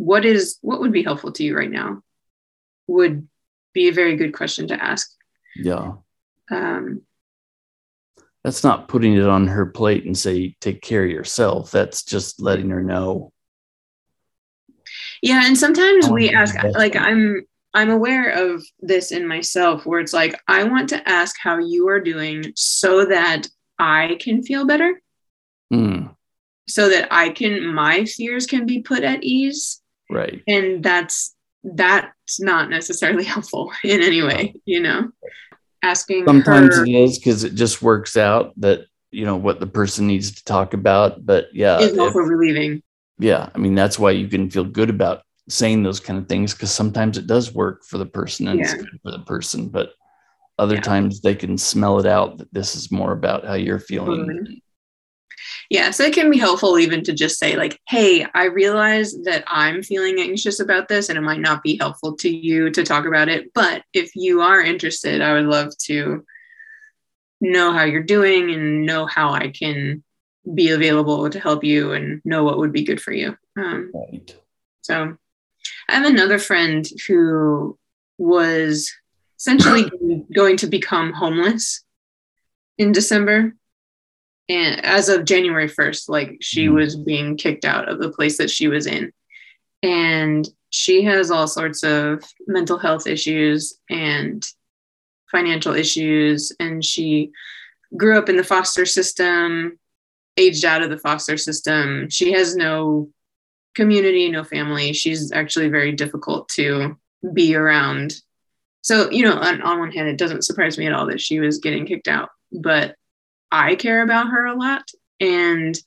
what 0.00 0.24
is 0.24 0.58
what 0.62 0.80
would 0.80 0.92
be 0.92 1.02
helpful 1.02 1.30
to 1.30 1.44
you 1.44 1.54
right 1.54 1.70
now 1.70 2.00
would 2.86 3.28
be 3.74 3.88
a 3.88 3.92
very 3.92 4.16
good 4.16 4.32
question 4.32 4.66
to 4.68 4.82
ask. 4.82 5.10
Yeah, 5.54 5.92
um 6.50 7.02
that's 8.42 8.64
not 8.64 8.88
putting 8.88 9.14
it 9.14 9.26
on 9.28 9.46
her 9.48 9.66
plate 9.66 10.06
and 10.06 10.16
say, 10.16 10.56
take 10.60 10.80
care 10.80 11.04
of 11.04 11.10
yourself. 11.10 11.70
That's 11.70 12.02
just 12.02 12.40
letting 12.40 12.70
her 12.70 12.82
know. 12.82 13.32
yeah 15.22 15.42
and 15.44 15.56
sometimes 15.56 16.08
we 16.08 16.30
ask 16.30 16.54
like 16.74 16.96
i'm 16.96 17.42
i'm 17.74 17.90
aware 17.90 18.30
of 18.30 18.64
this 18.80 19.12
in 19.12 19.28
myself 19.28 19.84
where 19.84 20.00
it's 20.00 20.14
like 20.14 20.34
i 20.48 20.64
want 20.64 20.88
to 20.88 21.08
ask 21.08 21.36
how 21.38 21.58
you 21.58 21.88
are 21.88 22.00
doing 22.00 22.42
so 22.56 23.04
that 23.04 23.46
i 23.78 24.16
can 24.18 24.42
feel 24.42 24.66
better. 24.66 25.00
Mm, 25.72 26.16
so 26.68 26.88
that 26.88 27.08
i 27.10 27.28
can 27.28 27.66
my 27.74 28.04
fears 28.06 28.46
can 28.46 28.64
be 28.66 28.80
put 28.80 29.04
at 29.04 29.22
ease 29.22 29.82
right. 30.10 30.42
and 30.46 30.82
that's 30.82 31.34
that's 31.64 32.40
not 32.40 32.68
necessarily 32.70 33.24
helpful 33.34 33.72
in 33.84 34.02
any 34.02 34.22
way 34.22 34.54
you 34.64 34.80
know 34.80 35.10
asking 35.82 36.26
Sometimes 36.26 36.76
her 36.76 36.84
it 36.84 36.90
is 36.90 37.18
because 37.18 37.44
it 37.44 37.54
just 37.54 37.80
works 37.80 38.16
out 38.16 38.52
that, 38.60 38.80
you 39.10 39.24
know, 39.24 39.36
what 39.36 39.60
the 39.60 39.66
person 39.66 40.06
needs 40.06 40.30
to 40.32 40.44
talk 40.44 40.74
about. 40.74 41.24
But 41.24 41.46
yeah, 41.54 41.78
is 41.80 41.96
also 41.98 42.18
relieving 42.18 42.82
yeah 43.18 43.50
i 43.54 43.58
mean 43.58 43.74
that's 43.74 43.98
why 43.98 44.10
you 44.10 44.26
can 44.28 44.48
feel 44.48 44.64
good 44.64 44.88
about 44.88 45.22
saying 45.48 45.82
those 45.82 46.00
kind 46.00 46.18
of 46.18 46.26
things 46.26 46.54
because 46.54 46.70
sometimes 46.70 47.18
it 47.18 47.26
does 47.26 47.52
work 47.52 47.84
for 47.84 47.98
the 47.98 48.06
person 48.06 48.48
and 48.48 48.60
it's 48.60 48.72
Yeah. 48.72 48.78
good 48.78 49.00
for 49.02 49.10
the 49.10 49.18
person 49.20 49.68
but 49.68 49.92
other 50.58 50.76
Yeah. 50.76 50.80
times 50.82 51.20
they 51.20 51.34
can 51.34 51.58
smell 51.58 51.98
it 51.98 52.06
out 52.06 52.38
that 52.38 52.52
this 52.54 52.74
is 52.74 52.90
more 52.90 53.12
about 53.12 53.44
how 53.44 53.54
you're 53.54 53.78
feeling 53.78 54.26
Totally. 54.26 54.62
Yeah 55.70 55.90
so 55.90 56.04
it 56.04 56.12
can 56.12 56.30
be 56.30 56.38
helpful 56.38 56.78
even 56.78 57.02
to 57.02 57.12
just 57.12 57.38
say 57.38 57.56
like 57.56 57.80
hey 57.88 58.26
i 58.34 58.44
realize 58.44 59.14
that 59.22 59.42
i'm 59.46 59.82
feeling 59.82 60.20
anxious 60.20 60.60
about 60.60 60.88
this 60.88 61.08
and 61.08 61.16
it 61.16 61.22
might 61.22 61.40
not 61.40 61.62
be 61.62 61.78
helpful 61.78 62.14
to 62.14 62.28
you 62.28 62.70
to 62.70 62.84
talk 62.84 63.06
about 63.06 63.28
it 63.28 63.50
but 63.54 63.82
if 63.94 64.14
you 64.14 64.42
are 64.42 64.60
interested 64.60 65.22
i 65.22 65.32
would 65.32 65.46
love 65.46 65.72
to 65.78 66.24
know 67.40 67.72
how 67.72 67.84
you're 67.84 68.02
doing 68.02 68.50
and 68.50 68.84
know 68.84 69.06
how 69.06 69.32
i 69.32 69.48
can 69.48 70.02
be 70.54 70.70
available 70.70 71.30
to 71.30 71.40
help 71.40 71.64
you 71.64 71.92
and 71.92 72.20
know 72.24 72.44
what 72.44 72.58
would 72.58 72.72
be 72.72 72.84
good 72.84 73.00
for 73.00 73.12
you 73.12 73.36
um, 73.56 73.90
right 73.94 74.36
So 74.82 75.16
I 75.88 75.94
have 75.94 76.06
another 76.06 76.38
friend 76.38 76.86
who 77.06 77.78
was 78.18 78.92
essentially 79.38 79.90
going 80.34 80.56
to 80.58 80.66
become 80.66 81.12
homeless. 81.12 81.84
in 82.78 82.92
December. 82.92 83.54
And 84.50 84.84
as 84.84 85.08
of 85.08 85.24
January 85.24 85.68
1st, 85.68 86.08
like 86.08 86.38
she 86.40 86.66
Mhm. 86.66 86.74
was 86.74 86.96
being 86.96 87.36
kicked 87.36 87.64
out 87.64 87.88
of 87.88 88.00
the 88.00 88.10
place 88.10 88.36
that 88.38 88.50
she 88.50 88.66
was 88.66 88.86
in. 88.86 89.12
And 89.82 90.46
she 90.70 91.04
has 91.04 91.30
all 91.30 91.46
sorts 91.46 91.84
of 91.84 92.24
mental 92.48 92.76
health 92.76 93.06
issues 93.06 93.78
and 93.88 94.44
financial 95.30 95.74
issues. 95.74 96.52
And 96.58 96.84
she 96.84 97.30
grew 97.96 98.18
up 98.18 98.28
in 98.28 98.36
the 98.36 98.44
foster 98.44 98.84
system, 98.84 99.78
aged 100.36 100.64
out 100.64 100.82
of 100.82 100.90
the 100.90 100.98
foster 100.98 101.36
system. 101.36 102.10
She 102.10 102.32
has 102.32 102.56
no 102.56 103.10
community, 103.76 104.28
no 104.28 104.42
family. 104.42 104.92
She's 104.92 105.30
actually 105.30 105.68
very 105.68 105.92
difficult 105.92 106.48
to 106.50 106.96
be 107.32 107.54
around. 107.54 108.20
So, 108.82 109.10
you 109.10 109.22
know, 109.24 109.34
on, 109.34 109.62
on 109.62 109.78
one 109.78 109.92
hand, 109.92 110.08
it 110.08 110.18
doesn't 110.18 110.44
surprise 110.44 110.76
me 110.76 110.86
at 110.86 110.92
all 110.92 111.06
that 111.06 111.20
she 111.20 111.38
was 111.38 111.58
getting 111.58 111.86
kicked 111.86 112.08
out, 112.08 112.30
but 112.50 112.96
I 113.50 113.74
care 113.74 114.02
about 114.02 114.28
her 114.28 114.46
a 114.46 114.56
lot. 114.56 114.88
And 115.20 115.78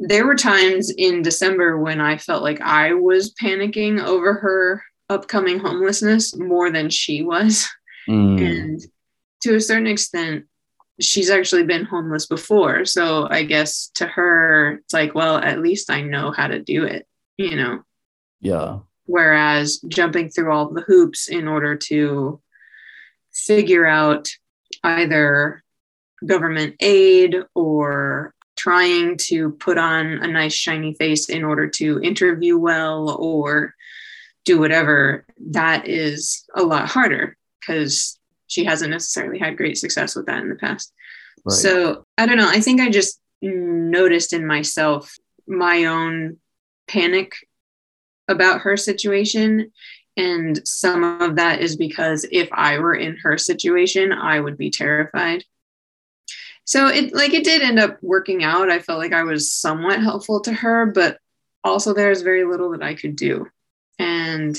there 0.00 0.26
were 0.26 0.36
times 0.36 0.90
in 0.90 1.22
December 1.22 1.78
when 1.78 2.00
I 2.00 2.18
felt 2.18 2.42
like 2.42 2.60
I 2.60 2.94
was 2.94 3.34
panicking 3.34 4.02
over 4.02 4.34
her 4.34 4.82
upcoming 5.08 5.58
homelessness 5.58 6.36
more 6.36 6.70
than 6.70 6.90
she 6.90 7.22
was. 7.22 7.68
Mm. 8.08 8.40
And 8.40 8.80
to 9.42 9.56
a 9.56 9.60
certain 9.60 9.86
extent, 9.86 10.46
she's 11.00 11.30
actually 11.30 11.64
been 11.64 11.84
homeless 11.84 12.26
before. 12.26 12.84
So 12.84 13.28
I 13.30 13.42
guess 13.42 13.90
to 13.96 14.06
her, 14.06 14.80
it's 14.84 14.92
like, 14.92 15.14
well, 15.14 15.36
at 15.38 15.60
least 15.60 15.90
I 15.90 16.02
know 16.02 16.30
how 16.30 16.46
to 16.46 16.60
do 16.60 16.84
it, 16.84 17.06
you 17.36 17.56
know? 17.56 17.82
Yeah. 18.40 18.80
Whereas 19.06 19.80
jumping 19.88 20.30
through 20.30 20.52
all 20.52 20.70
the 20.70 20.82
hoops 20.82 21.28
in 21.28 21.48
order 21.48 21.76
to 21.76 22.40
figure 23.32 23.86
out 23.86 24.28
either 24.82 25.63
government 26.26 26.76
aid 26.80 27.36
or 27.54 28.34
trying 28.56 29.16
to 29.16 29.50
put 29.52 29.78
on 29.78 30.06
a 30.06 30.26
nice 30.26 30.54
shiny 30.54 30.94
face 30.94 31.28
in 31.28 31.44
order 31.44 31.68
to 31.68 32.00
interview 32.02 32.56
well 32.56 33.10
or 33.10 33.74
do 34.44 34.58
whatever, 34.58 35.24
that 35.50 35.88
is 35.88 36.44
a 36.54 36.62
lot 36.62 36.88
harder 36.88 37.36
because 37.60 38.18
she 38.46 38.64
hasn't 38.64 38.90
necessarily 38.90 39.38
had 39.38 39.56
great 39.56 39.78
success 39.78 40.14
with 40.14 40.26
that 40.26 40.42
in 40.42 40.48
the 40.48 40.54
past. 40.54 40.92
Right. 41.44 41.54
So 41.54 42.06
I 42.16 42.26
don't 42.26 42.36
know. 42.36 42.48
I 42.48 42.60
think 42.60 42.80
I 42.80 42.90
just 42.90 43.20
noticed 43.42 44.32
in 44.32 44.46
myself 44.46 45.14
my 45.46 45.84
own 45.84 46.38
panic 46.86 47.34
about 48.28 48.62
her 48.62 48.76
situation. 48.76 49.72
And 50.16 50.66
some 50.66 51.20
of 51.20 51.36
that 51.36 51.60
is 51.60 51.76
because 51.76 52.26
if 52.30 52.48
I 52.52 52.78
were 52.78 52.94
in 52.94 53.16
her 53.16 53.36
situation, 53.36 54.12
I 54.12 54.40
would 54.40 54.56
be 54.56 54.70
terrified. 54.70 55.44
So 56.64 56.88
it 56.88 57.14
like 57.14 57.34
it 57.34 57.44
did 57.44 57.62
end 57.62 57.78
up 57.78 57.98
working 58.02 58.42
out. 58.42 58.70
I 58.70 58.78
felt 58.78 58.98
like 58.98 59.12
I 59.12 59.22
was 59.22 59.52
somewhat 59.52 60.00
helpful 60.02 60.40
to 60.40 60.52
her, 60.52 60.86
but 60.86 61.18
also 61.62 61.92
there's 61.92 62.22
very 62.22 62.44
little 62.44 62.70
that 62.70 62.82
I 62.82 62.94
could 62.94 63.16
do. 63.16 63.46
And 63.98 64.58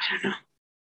I 0.00 0.04
don't 0.12 0.24
know. 0.24 0.36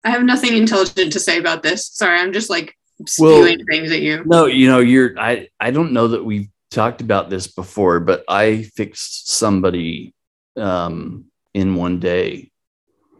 I 0.04 0.10
have 0.12 0.24
nothing 0.24 0.56
intelligent 0.56 1.14
to 1.14 1.20
say 1.20 1.38
about 1.38 1.64
this. 1.64 1.88
Sorry, 1.88 2.18
I'm 2.18 2.32
just 2.32 2.50
like 2.50 2.76
spewing 3.06 3.66
things 3.66 3.92
at 3.92 4.02
you. 4.02 4.24
No, 4.26 4.46
you 4.46 4.68
know, 4.68 4.80
you're 4.80 5.20
I 5.20 5.50
I 5.60 5.72
don't 5.72 5.92
know 5.92 6.08
that 6.10 6.24
we've 6.24 6.48
talked 6.72 7.02
about 7.02 7.30
this 7.30 7.48
before, 7.48 8.00
but 8.00 8.24
I 8.28 8.64
fixed 8.76 9.30
somebody 9.30 10.14
um 10.56 11.26
in 11.54 11.76
one 11.76 12.00
day 12.00 12.52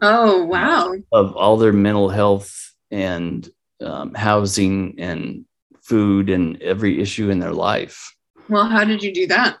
Oh 0.00 0.44
wow. 0.44 0.94
of 1.12 1.36
all 1.36 1.56
their 1.56 1.72
mental 1.72 2.08
health 2.08 2.74
and 2.90 3.48
um, 3.80 4.14
housing 4.14 4.94
and 4.98 5.44
food 5.88 6.28
and 6.28 6.60
every 6.62 7.00
issue 7.00 7.30
in 7.30 7.38
their 7.38 7.52
life. 7.52 8.14
Well, 8.48 8.68
how 8.68 8.84
did 8.84 9.02
you 9.02 9.12
do 9.12 9.26
that? 9.28 9.58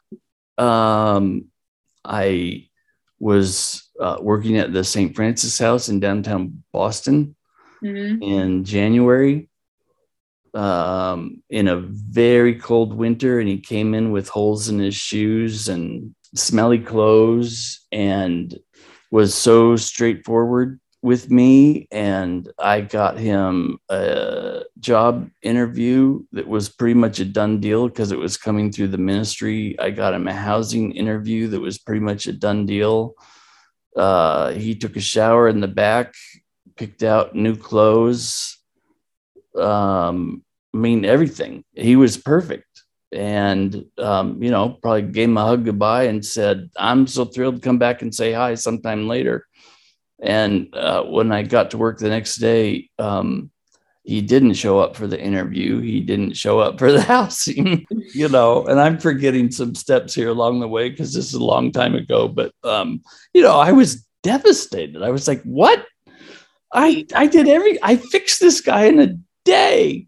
Um, 0.58 1.46
I 2.04 2.68
was 3.18 3.88
uh, 4.00 4.18
working 4.20 4.58
at 4.58 4.72
the 4.72 4.84
St. 4.84 5.14
Francis 5.16 5.58
House 5.58 5.88
in 5.88 6.00
downtown 6.00 6.62
Boston 6.72 7.34
Mhm. 7.82 8.22
in 8.22 8.64
January 8.64 9.48
um, 10.54 11.42
in 11.50 11.68
a 11.68 11.76
very 11.76 12.54
cold 12.56 12.92
winter, 12.94 13.38
and 13.38 13.48
he 13.48 13.58
came 13.60 13.94
in 13.94 14.10
with 14.10 14.28
holes 14.28 14.68
in 14.68 14.78
his 14.78 14.96
shoes 14.96 15.68
and 15.68 16.14
smelly 16.34 16.78
clothes 16.78 17.86
and 17.92 18.58
was 19.10 19.34
so 19.34 19.76
straightforward 19.76 20.80
with 21.02 21.30
me. 21.30 21.86
And 21.90 22.50
I 22.58 22.80
got 22.80 23.18
him 23.18 23.78
a 23.88 24.62
job 24.80 25.30
interview 25.42 26.24
that 26.32 26.46
was 26.46 26.68
pretty 26.68 26.94
much 26.94 27.20
a 27.20 27.24
done 27.24 27.60
deal 27.60 27.88
because 27.88 28.12
it 28.12 28.18
was 28.18 28.36
coming 28.36 28.72
through 28.72 28.88
the 28.88 28.98
ministry. 28.98 29.78
I 29.78 29.90
got 29.90 30.14
him 30.14 30.28
a 30.28 30.32
housing 30.32 30.92
interview 30.92 31.48
that 31.48 31.60
was 31.60 31.78
pretty 31.78 32.00
much 32.00 32.26
a 32.26 32.32
done 32.32 32.66
deal. 32.66 33.14
Uh, 33.96 34.52
he 34.52 34.74
took 34.74 34.96
a 34.96 35.00
shower 35.00 35.48
in 35.48 35.60
the 35.60 35.68
back, 35.68 36.14
picked 36.76 37.02
out 37.02 37.34
new 37.34 37.56
clothes. 37.56 38.58
Um, 39.56 40.44
I 40.74 40.78
mean, 40.78 41.04
everything. 41.04 41.64
He 41.74 41.96
was 41.96 42.16
perfect. 42.16 42.66
And, 43.10 43.86
um, 43.96 44.42
you 44.42 44.50
know, 44.50 44.68
probably 44.68 45.02
gave 45.02 45.30
him 45.30 45.38
a 45.38 45.44
hug 45.44 45.64
goodbye 45.64 46.04
and 46.04 46.24
said, 46.24 46.70
I'm 46.76 47.06
so 47.06 47.24
thrilled 47.24 47.56
to 47.56 47.60
come 47.62 47.78
back 47.78 48.02
and 48.02 48.14
say 48.14 48.32
hi 48.32 48.54
sometime 48.54 49.08
later. 49.08 49.47
And 50.20 50.74
uh, 50.74 51.04
when 51.04 51.32
I 51.32 51.42
got 51.42 51.70
to 51.70 51.78
work 51.78 51.98
the 51.98 52.08
next 52.08 52.36
day, 52.36 52.90
um, 52.98 53.50
he 54.08 54.22
didn't 54.22 54.54
show 54.54 54.78
up 54.78 54.96
for 54.96 55.06
the 55.06 55.20
interview. 55.20 55.80
He 55.80 56.00
didn't 56.00 56.34
show 56.34 56.60
up 56.60 56.78
for 56.78 56.90
the 56.90 57.02
housing, 57.14 57.86
you 58.14 58.28
know, 58.28 58.64
and 58.64 58.80
I'm 58.80 58.98
forgetting 58.98 59.50
some 59.50 59.74
steps 59.74 60.14
here 60.14 60.30
along 60.30 60.60
the 60.60 60.68
way 60.68 60.88
because 60.88 61.12
this 61.12 61.26
is 61.26 61.34
a 61.34 61.44
long 61.44 61.72
time 61.72 61.94
ago. 61.94 62.26
But, 62.26 62.52
um, 62.64 63.02
you 63.34 63.42
know, 63.42 63.58
I 63.58 63.72
was 63.72 64.06
devastated. 64.22 65.02
I 65.02 65.10
was 65.10 65.28
like, 65.28 65.42
what? 65.42 65.84
I, 66.72 67.06
I 67.14 67.26
did 67.26 67.48
every, 67.48 67.78
I 67.82 67.96
fixed 67.96 68.40
this 68.40 68.62
guy 68.62 68.84
in 68.84 68.98
a 68.98 69.14
day. 69.44 70.06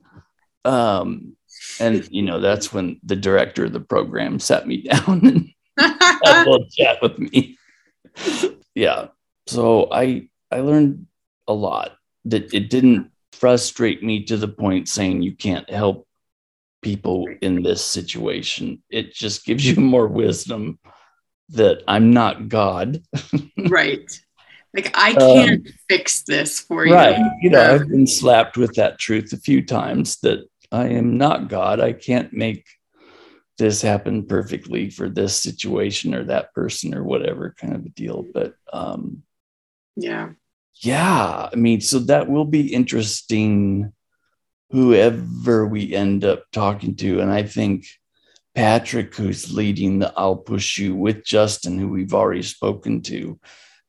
Um, 0.64 1.36
and, 1.78 2.08
you 2.10 2.22
know, 2.22 2.40
that's 2.40 2.72
when 2.72 3.00
the 3.04 3.16
director 3.16 3.66
of 3.66 3.74
the 3.74 3.80
program 3.80 4.38
sat 4.38 4.66
me 4.66 4.82
down 4.90 5.26
and 5.26 5.50
had 5.78 6.46
a 6.46 6.50
little 6.50 6.66
chat 6.70 7.02
with 7.02 7.18
me. 7.18 7.58
yeah. 8.74 9.08
So 9.50 9.88
I 9.90 10.28
I 10.50 10.60
learned 10.60 11.06
a 11.48 11.52
lot 11.52 11.96
that 12.26 12.54
it 12.54 12.70
didn't 12.70 13.10
frustrate 13.32 14.02
me 14.02 14.24
to 14.24 14.36
the 14.36 14.48
point 14.48 14.88
saying 14.88 15.22
you 15.22 15.34
can't 15.34 15.68
help 15.70 16.06
people 16.82 17.26
in 17.42 17.62
this 17.62 17.84
situation. 17.84 18.82
It 18.90 19.12
just 19.12 19.44
gives 19.44 19.66
you 19.66 19.76
more 19.80 20.06
wisdom 20.06 20.78
that 21.50 21.82
I'm 21.88 22.12
not 22.12 22.48
God. 22.48 23.02
right. 23.68 24.08
Like 24.74 24.92
I 24.94 25.14
can't 25.14 25.68
fix 25.88 26.22
this 26.22 26.60
for 26.60 26.86
you. 26.86 26.94
Um, 26.94 27.00
Right. 27.00 27.32
You 27.42 27.50
know, 27.50 27.60
I've 27.60 27.88
been 27.88 28.06
slapped 28.06 28.56
with 28.56 28.74
that 28.76 28.98
truth 28.98 29.32
a 29.32 29.36
few 29.36 29.66
times 29.66 30.20
that 30.20 30.48
I 30.70 30.88
am 30.88 31.18
not 31.18 31.48
God. 31.48 31.80
I 31.80 31.92
can't 31.92 32.32
make 32.32 32.66
this 33.58 33.82
happen 33.82 34.26
perfectly 34.26 34.88
for 34.88 35.08
this 35.08 35.36
situation 35.36 36.14
or 36.14 36.24
that 36.24 36.54
person 36.54 36.94
or 36.94 37.04
whatever 37.04 37.54
kind 37.58 37.74
of 37.74 37.84
a 37.84 37.90
deal. 37.90 38.24
But 38.32 38.54
um 38.72 39.22
Yeah. 40.00 40.30
yeah, 40.82 41.50
I 41.52 41.56
mean, 41.56 41.80
so 41.80 41.98
that 42.00 42.28
will 42.28 42.46
be 42.46 42.72
interesting 42.72 43.92
whoever 44.70 45.66
we 45.66 45.94
end 45.94 46.24
up 46.24 46.44
talking 46.52 46.96
to. 46.96 47.20
And 47.20 47.30
I 47.30 47.42
think 47.42 47.86
Patrick, 48.54 49.14
who's 49.14 49.52
leading 49.52 49.98
the 49.98 50.12
I'll 50.16 50.36
Push 50.36 50.78
You 50.78 50.94
with 50.94 51.24
Justin, 51.24 51.78
who 51.78 51.88
we've 51.88 52.14
already 52.14 52.42
spoken 52.42 53.02
to, 53.02 53.38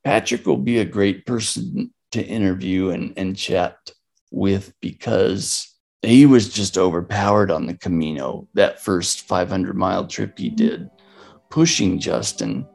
Patrick 0.03 0.45
will 0.45 0.57
be 0.57 0.79
a 0.79 0.85
great 0.85 1.25
person 1.25 1.93
to 2.11 2.23
interview 2.23 2.89
and, 2.89 3.13
and 3.15 3.37
chat 3.37 3.77
with 4.31 4.73
because 4.81 5.71
he 6.01 6.25
was 6.25 6.49
just 6.49 6.77
overpowered 6.77 7.51
on 7.51 7.67
the 7.67 7.77
Camino, 7.77 8.47
that 8.55 8.81
first 8.81 9.27
500 9.27 9.75
mile 9.75 10.07
trip 10.07 10.37
he 10.37 10.49
did, 10.49 10.89
pushing 11.49 11.99
Justin. 11.99 12.67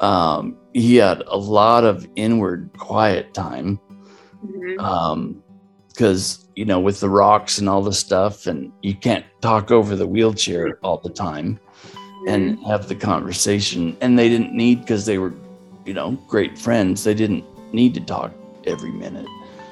Um, 0.00 0.56
he 0.72 0.96
had 0.96 1.22
a 1.26 1.36
lot 1.36 1.84
of 1.84 2.06
inward 2.16 2.70
quiet 2.78 3.34
time 3.34 3.78
because 5.88 6.48
you 6.56 6.64
know 6.64 6.80
with 6.80 7.00
the 7.00 7.08
rocks 7.08 7.58
and 7.58 7.68
all 7.68 7.82
the 7.82 7.92
stuff 7.92 8.46
and 8.46 8.72
you 8.82 8.94
can't 8.94 9.24
talk 9.42 9.70
over 9.70 9.94
the 9.94 10.06
wheelchair 10.06 10.78
all 10.82 10.98
the 10.98 11.10
time 11.10 11.60
and 12.26 12.58
have 12.64 12.88
the 12.88 12.94
conversation 12.94 13.96
and 14.00 14.18
they 14.18 14.28
didn't 14.28 14.54
need 14.54 14.80
because 14.80 15.04
they 15.04 15.18
were 15.18 15.34
you 15.84 15.92
know 15.92 16.12
great 16.28 16.56
friends 16.58 17.04
they 17.04 17.14
didn't 17.14 17.44
need 17.74 17.92
to 17.94 18.00
talk 18.00 18.32
every 18.66 18.92
minute. 18.92 19.26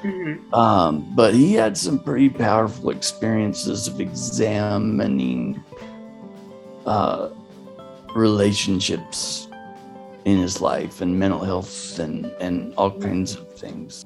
Mhm. 0.04 0.52
um, 0.54 1.12
but 1.16 1.34
he 1.34 1.54
had 1.54 1.76
some 1.76 1.98
pretty 1.98 2.28
powerful 2.28 2.90
experiences 2.90 3.88
of 3.88 4.00
examining 4.00 5.60
uh, 6.86 7.30
relationships 8.14 9.47
in 10.28 10.36
his 10.36 10.60
life 10.60 11.00
and 11.00 11.18
mental 11.18 11.40
health 11.40 11.98
and, 11.98 12.26
and 12.38 12.74
all 12.76 12.90
kinds 12.90 13.34
of 13.34 13.50
things. 13.54 14.04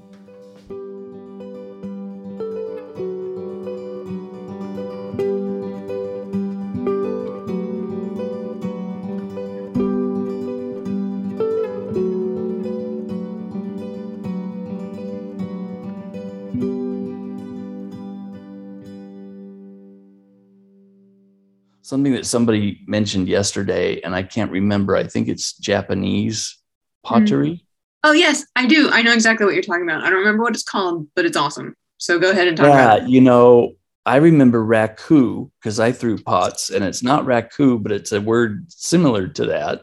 Something 21.92 22.14
that 22.14 22.24
somebody 22.24 22.80
mentioned 22.86 23.28
yesterday, 23.28 24.00
and 24.00 24.14
I 24.14 24.22
can't 24.22 24.50
remember. 24.50 24.96
I 24.96 25.06
think 25.06 25.28
it's 25.28 25.58
Japanese 25.58 26.56
pottery. 27.04 27.50
Mm. 27.50 27.60
Oh 28.04 28.12
yes, 28.12 28.46
I 28.56 28.64
do. 28.64 28.88
I 28.90 29.02
know 29.02 29.12
exactly 29.12 29.44
what 29.44 29.52
you're 29.52 29.62
talking 29.62 29.82
about. 29.82 30.02
I 30.02 30.08
don't 30.08 30.20
remember 30.20 30.42
what 30.42 30.54
it's 30.54 30.62
called, 30.62 31.06
but 31.14 31.26
it's 31.26 31.36
awesome. 31.36 31.76
So 31.98 32.18
go 32.18 32.30
ahead 32.30 32.48
and 32.48 32.56
talk 32.56 32.68
yeah, 32.68 32.94
about 32.94 33.02
it. 33.02 33.10
you 33.10 33.20
know, 33.20 33.74
I 34.06 34.16
remember 34.16 34.64
raku 34.64 35.50
because 35.60 35.78
I 35.78 35.92
threw 35.92 36.16
pots, 36.16 36.70
and 36.70 36.82
it's 36.82 37.02
not 37.02 37.26
raku, 37.26 37.82
but 37.82 37.92
it's 37.92 38.12
a 38.12 38.22
word 38.22 38.72
similar 38.72 39.28
to 39.28 39.46
that. 39.48 39.82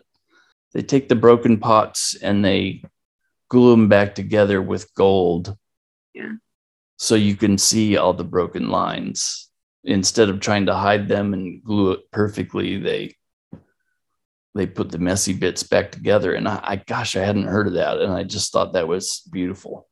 They 0.73 0.81
take 0.81 1.09
the 1.09 1.15
broken 1.15 1.59
pots 1.59 2.15
and 2.15 2.43
they 2.43 2.83
glue 3.49 3.69
them 3.69 3.87
back 3.87 4.15
together 4.15 4.63
with 4.63 4.91
gold. 4.95 5.55
Yeah. 6.15 6.33
So 6.97 7.13
you 7.13 7.35
can 7.35 7.59
see 7.59 7.97
all 7.97 8.13
the 8.13 8.23
broken 8.23 8.69
lines. 8.69 9.48
Instead 9.83 10.29
of 10.29 10.39
trying 10.39 10.65
to 10.65 10.75
hide 10.75 11.07
them 11.07 11.33
and 11.33 11.63
glue 11.63 11.91
it 11.91 12.11
perfectly, 12.11 12.77
they 12.77 13.15
they 14.55 14.65
put 14.65 14.91
the 14.91 14.97
messy 14.97 15.33
bits 15.33 15.63
back 15.63 15.91
together. 15.91 16.33
And 16.33 16.47
I, 16.47 16.59
I 16.63 16.75
gosh, 16.77 17.15
I 17.15 17.23
hadn't 17.23 17.47
heard 17.47 17.67
of 17.67 17.73
that. 17.73 17.99
And 17.99 18.11
I 18.11 18.23
just 18.23 18.51
thought 18.51 18.73
that 18.73 18.87
was 18.87 19.21
beautiful. 19.31 19.87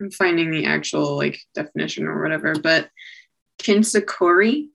I'm 0.00 0.10
finding 0.10 0.50
the 0.50 0.66
actual 0.66 1.16
like 1.16 1.38
definition 1.54 2.06
or 2.06 2.22
whatever, 2.22 2.54
but 2.54 2.88
kintsukuroi, 3.60 4.68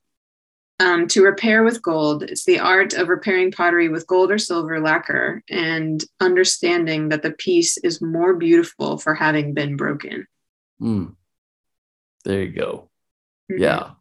um, 0.80 1.08
to 1.08 1.24
repair 1.24 1.64
with 1.64 1.82
gold. 1.82 2.24
It's 2.24 2.46
the 2.46 2.60
art 2.60 2.94
of 2.94 3.08
repairing 3.08 3.52
pottery 3.52 3.90
with 3.90 4.08
gold 4.08 4.32
or 4.32 4.38
silver 4.38 4.80
lacquer 4.80 5.44
and 5.50 6.04
understanding 6.20 7.10
that 7.10 7.22
the 7.22 7.32
piece 7.32 7.78
is 7.78 8.02
more 8.02 8.34
beautiful 8.34 8.98
for 8.98 9.14
having 9.14 9.54
been 9.54 9.78
broken. 9.78 10.28
Hmm. 10.80 11.06
There 12.26 12.44
you 12.44 12.52
go. 12.52 12.90
Mhm. 13.52 13.60
Yeah. 13.60 13.92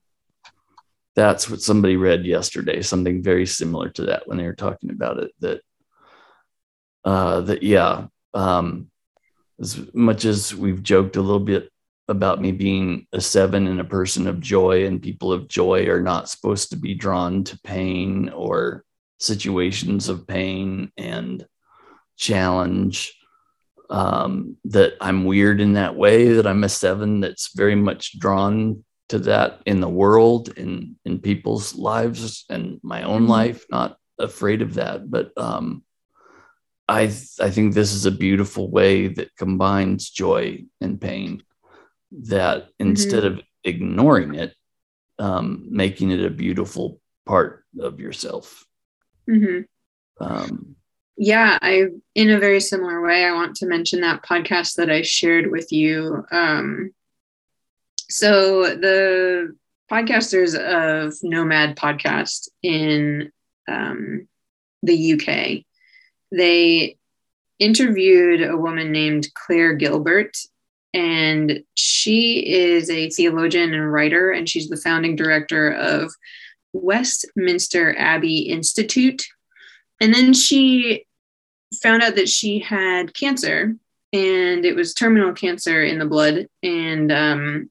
That's 1.14 1.50
what 1.50 1.60
somebody 1.60 1.96
read 1.96 2.24
yesterday, 2.24 2.80
something 2.80 3.22
very 3.22 3.46
similar 3.46 3.90
to 3.90 4.06
that 4.06 4.26
when 4.26 4.38
they 4.38 4.44
were 4.44 4.54
talking 4.54 4.90
about 4.90 5.18
it. 5.18 5.32
That, 5.40 5.60
uh, 7.04 7.42
that, 7.42 7.62
yeah, 7.62 8.06
um, 8.32 8.90
as 9.60 9.92
much 9.94 10.24
as 10.24 10.54
we've 10.54 10.82
joked 10.82 11.16
a 11.16 11.20
little 11.20 11.38
bit 11.40 11.68
about 12.08 12.40
me 12.40 12.50
being 12.50 13.06
a 13.12 13.20
seven 13.20 13.66
and 13.66 13.78
a 13.80 13.84
person 13.84 14.26
of 14.26 14.40
joy, 14.40 14.86
and 14.86 15.02
people 15.02 15.32
of 15.32 15.48
joy 15.48 15.86
are 15.88 16.00
not 16.00 16.28
supposed 16.28 16.70
to 16.70 16.76
be 16.76 16.94
drawn 16.94 17.44
to 17.44 17.60
pain 17.60 18.30
or 18.30 18.82
situations 19.20 20.08
of 20.08 20.26
pain 20.26 20.90
and 20.96 21.46
challenge. 22.16 23.14
Um, 23.90 24.56
that 24.64 24.94
I'm 25.00 25.26
weird 25.26 25.60
in 25.60 25.74
that 25.74 25.94
way, 25.94 26.32
that 26.32 26.46
I'm 26.46 26.64
a 26.64 26.68
seven 26.70 27.20
that's 27.20 27.54
very 27.54 27.74
much 27.74 28.18
drawn 28.18 28.84
to 29.12 29.18
that 29.20 29.60
in 29.66 29.80
the 29.80 29.88
world, 29.88 30.56
in 30.56 30.96
in 31.04 31.20
people's 31.20 31.74
lives 31.76 32.44
and 32.48 32.80
my 32.82 33.02
own 33.04 33.24
Mhm. 33.24 33.28
life, 33.28 33.60
not 33.70 33.96
afraid 34.18 34.62
of 34.62 34.74
that. 34.74 35.10
But 35.10 35.32
um, 35.36 35.84
I 36.88 37.06
th- 37.06 37.38
I 37.40 37.50
think 37.50 37.74
this 37.74 37.92
is 37.92 38.06
a 38.06 38.10
beautiful 38.26 38.70
way 38.70 39.08
that 39.08 39.36
combines 39.36 40.10
joy 40.10 40.64
and 40.80 41.00
pain. 41.00 41.42
That 42.28 42.68
instead 42.78 43.24
of 43.24 43.40
ignoring 43.64 44.34
it, 44.34 44.54
um, 45.18 45.68
making 45.70 46.10
it 46.10 46.24
a 46.24 46.30
beautiful 46.30 47.00
part 47.24 47.64
of 47.80 48.00
yourself. 48.00 48.66
mm-hmm. 49.28 49.64
Um, 50.20 50.76
Yeah, 51.16 51.58
I 51.62 51.86
in 52.14 52.30
a 52.30 52.40
very 52.40 52.60
similar 52.60 53.00
way, 53.00 53.24
I 53.24 53.32
want 53.32 53.56
to 53.56 53.66
mention 53.66 54.00
that 54.00 54.24
podcast 54.24 54.76
that 54.76 54.90
I 54.90 55.02
shared 55.02 55.50
with 55.50 55.72
you. 55.72 56.24
Um, 56.32 56.92
so 58.12 58.62
the 58.76 59.56
podcasters 59.90 60.54
of 60.54 61.14
Nomad 61.22 61.76
Podcast 61.76 62.50
in 62.62 63.32
um, 63.66 64.28
the 64.82 65.14
UK, 65.14 65.64
they 66.30 66.96
interviewed 67.58 68.42
a 68.42 68.56
woman 68.56 68.92
named 68.92 69.28
Claire 69.34 69.74
Gilbert, 69.74 70.36
and 70.92 71.62
she 71.74 72.46
is 72.46 72.90
a 72.90 73.08
theologian 73.08 73.72
and 73.72 73.90
writer, 73.90 74.30
and 74.30 74.46
she's 74.46 74.68
the 74.68 74.76
founding 74.76 75.16
director 75.16 75.72
of 75.72 76.12
Westminster 76.74 77.96
Abbey 77.98 78.40
Institute. 78.40 79.26
And 80.02 80.12
then 80.12 80.34
she 80.34 81.06
found 81.82 82.02
out 82.02 82.16
that 82.16 82.28
she 82.28 82.58
had 82.58 83.14
cancer 83.14 83.74
and 84.12 84.66
it 84.66 84.76
was 84.76 84.92
terminal 84.92 85.32
cancer 85.32 85.82
in 85.82 85.98
the 85.98 86.04
blood. 86.04 86.46
And 86.62 87.10
um, 87.10 87.70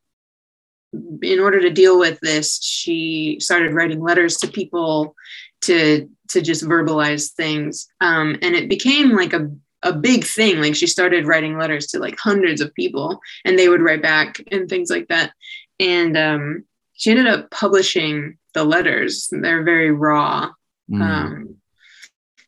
in 1.22 1.40
order 1.40 1.62
to 1.62 1.70
deal 1.70 1.98
with 2.00 2.20
this, 2.20 2.62
she 2.62 3.38
started 3.40 3.74
writing 3.74 4.02
letters 4.02 4.38
to 4.38 4.48
people 4.48 5.16
to 5.62 6.10
to 6.30 6.42
just 6.42 6.64
verbalize 6.64 7.32
things. 7.32 7.88
Um, 8.00 8.38
and 8.42 8.56
it 8.56 8.70
became 8.70 9.12
like 9.12 9.34
a 9.34 9.50
a 9.84 9.94
big 9.94 10.26
thing. 10.26 10.60
Like 10.60 10.76
she 10.76 10.88
started 10.88 11.26
writing 11.26 11.58
letters 11.58 11.88
to 11.88 12.00
like 12.00 12.20
hundreds 12.20 12.62
of 12.62 12.74
people, 12.74 13.20
and 13.46 13.58
they 13.58 13.70
would 13.70 13.82
write 13.82 14.02
back 14.02 14.42
and 14.52 14.70
things 14.70 14.90
like 14.90 15.08
that. 15.08 15.32
And 15.80 16.16
um, 16.18 16.66
she 16.94 17.12
ended 17.12 17.28
up 17.28 17.50
publishing 17.52 18.38
the 18.54 18.64
letters. 18.64 19.30
They're 19.32 19.64
very 19.64 19.92
raw. 19.92 20.52
mm, 20.90 21.02
Um, 21.02 21.56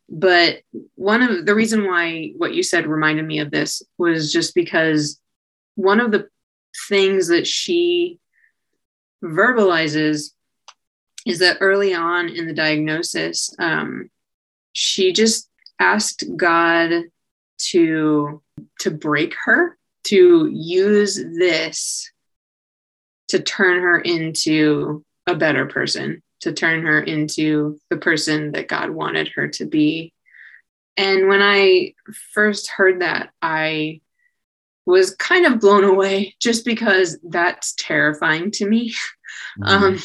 but 0.10 0.62
one 0.95 1.23
of 1.23 1.45
the 1.45 1.56
reason 1.56 1.86
why 1.88 2.34
what 2.38 2.53
you 2.53 2.62
said 2.62 2.86
reminded 2.86 3.25
me 3.25 3.39
of 3.39 3.49
this 3.49 3.82
was 3.97 4.32
just 4.32 4.53
because 4.53 5.19
one 5.75 5.99
of 5.99 6.12
the 6.12 6.27
things 6.88 7.29
that 7.29 7.47
she 7.47 8.19
verbalizes 9.23 10.31
is 11.25 11.39
that 11.39 11.57
early 11.62 11.93
on 11.93 12.29
in 12.29 12.47
the 12.47 12.53
diagnosis, 12.53 13.55
um, 13.57 14.09
she 14.73 15.13
just 15.13 15.49
asked 15.79 16.23
God 16.36 17.03
to 17.57 18.41
to 18.79 18.91
break 18.91 19.33
her, 19.45 19.77
to 20.05 20.49
use 20.51 21.15
this 21.15 22.12
to 23.29 23.39
turn 23.39 23.81
her 23.81 23.99
into 23.99 25.03
a 25.25 25.36
better 25.36 25.65
person, 25.65 26.21
to 26.41 26.51
turn 26.51 26.86
her 26.86 27.01
into 27.01 27.79
the 27.89 27.97
person 27.97 28.51
that 28.51 28.67
God 28.67 28.91
wanted 28.91 29.29
her 29.29 29.47
to 29.49 29.65
be. 29.65 30.13
And 30.97 31.27
when 31.27 31.41
I 31.41 31.93
first 32.33 32.69
heard 32.69 33.01
that, 33.01 33.31
I 33.41 34.01
was 34.85 35.15
kind 35.15 35.45
of 35.45 35.59
blown 35.59 35.83
away 35.83 36.35
just 36.39 36.65
because 36.65 37.17
that's 37.23 37.73
terrifying 37.77 38.51
to 38.51 38.67
me. 38.67 38.93
mm, 39.59 39.67
Um, 39.67 39.99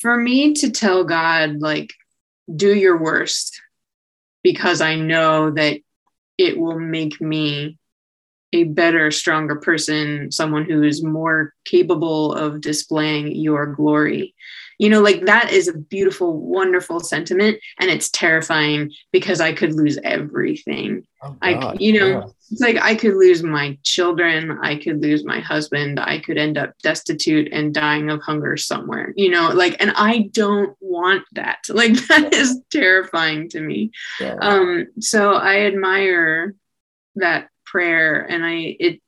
for 0.00 0.16
me 0.16 0.54
to 0.54 0.70
tell 0.70 1.04
God, 1.04 1.60
like, 1.60 1.92
do 2.54 2.74
your 2.74 2.98
worst 2.98 3.60
because 4.42 4.80
I 4.80 4.96
know 4.96 5.50
that 5.52 5.80
it 6.36 6.58
will 6.58 6.78
make 6.78 7.20
me 7.20 7.78
a 8.52 8.64
better, 8.64 9.10
stronger 9.10 9.56
person, 9.56 10.30
someone 10.30 10.64
who 10.64 10.82
is 10.82 11.02
more 11.02 11.52
capable 11.64 12.32
of 12.34 12.60
displaying 12.60 13.34
your 13.34 13.66
glory. 13.66 14.34
You 14.78 14.90
know, 14.90 15.00
like 15.00 15.26
that 15.26 15.52
is 15.52 15.66
a 15.68 15.76
beautiful, 15.76 16.38
wonderful 16.38 17.00
sentiment. 17.00 17.58
And 17.78 17.90
it's 17.90 18.10
terrifying 18.10 18.92
because 19.10 19.40
I 19.40 19.52
could 19.54 19.74
lose 19.74 19.98
everything. 20.04 21.06
oh 21.22 21.36
I, 21.42 21.76
you 21.80 21.98
know. 21.98 22.33
It's 22.50 22.60
like 22.60 22.76
I 22.80 22.94
could 22.94 23.14
lose 23.14 23.42
my 23.42 23.78
children, 23.82 24.58
I 24.62 24.76
could 24.76 25.02
lose 25.02 25.24
my 25.24 25.40
husband, 25.40 25.98
I 25.98 26.18
could 26.18 26.38
end 26.38 26.58
up 26.58 26.76
destitute 26.82 27.52
and 27.52 27.74
dying 27.74 28.10
of 28.10 28.20
hunger 28.20 28.56
somewhere, 28.56 29.12
you 29.16 29.30
know, 29.30 29.48
like, 29.48 29.76
and 29.80 29.92
I 29.96 30.30
don't 30.32 30.76
want 30.80 31.24
that. 31.32 31.58
Like, 31.74 31.94
that 32.06 32.32
is 32.32 32.60
terrifying 32.70 33.48
to 33.50 33.60
me. 33.60 33.90
Yeah. 34.20 34.36
Um, 34.40 34.86
so 35.00 35.34
I 35.34 35.62
admire 35.62 36.54
that 37.16 37.48
prayer, 37.66 38.20
and 38.20 38.44
I, 38.44 38.76
it, 38.78 39.02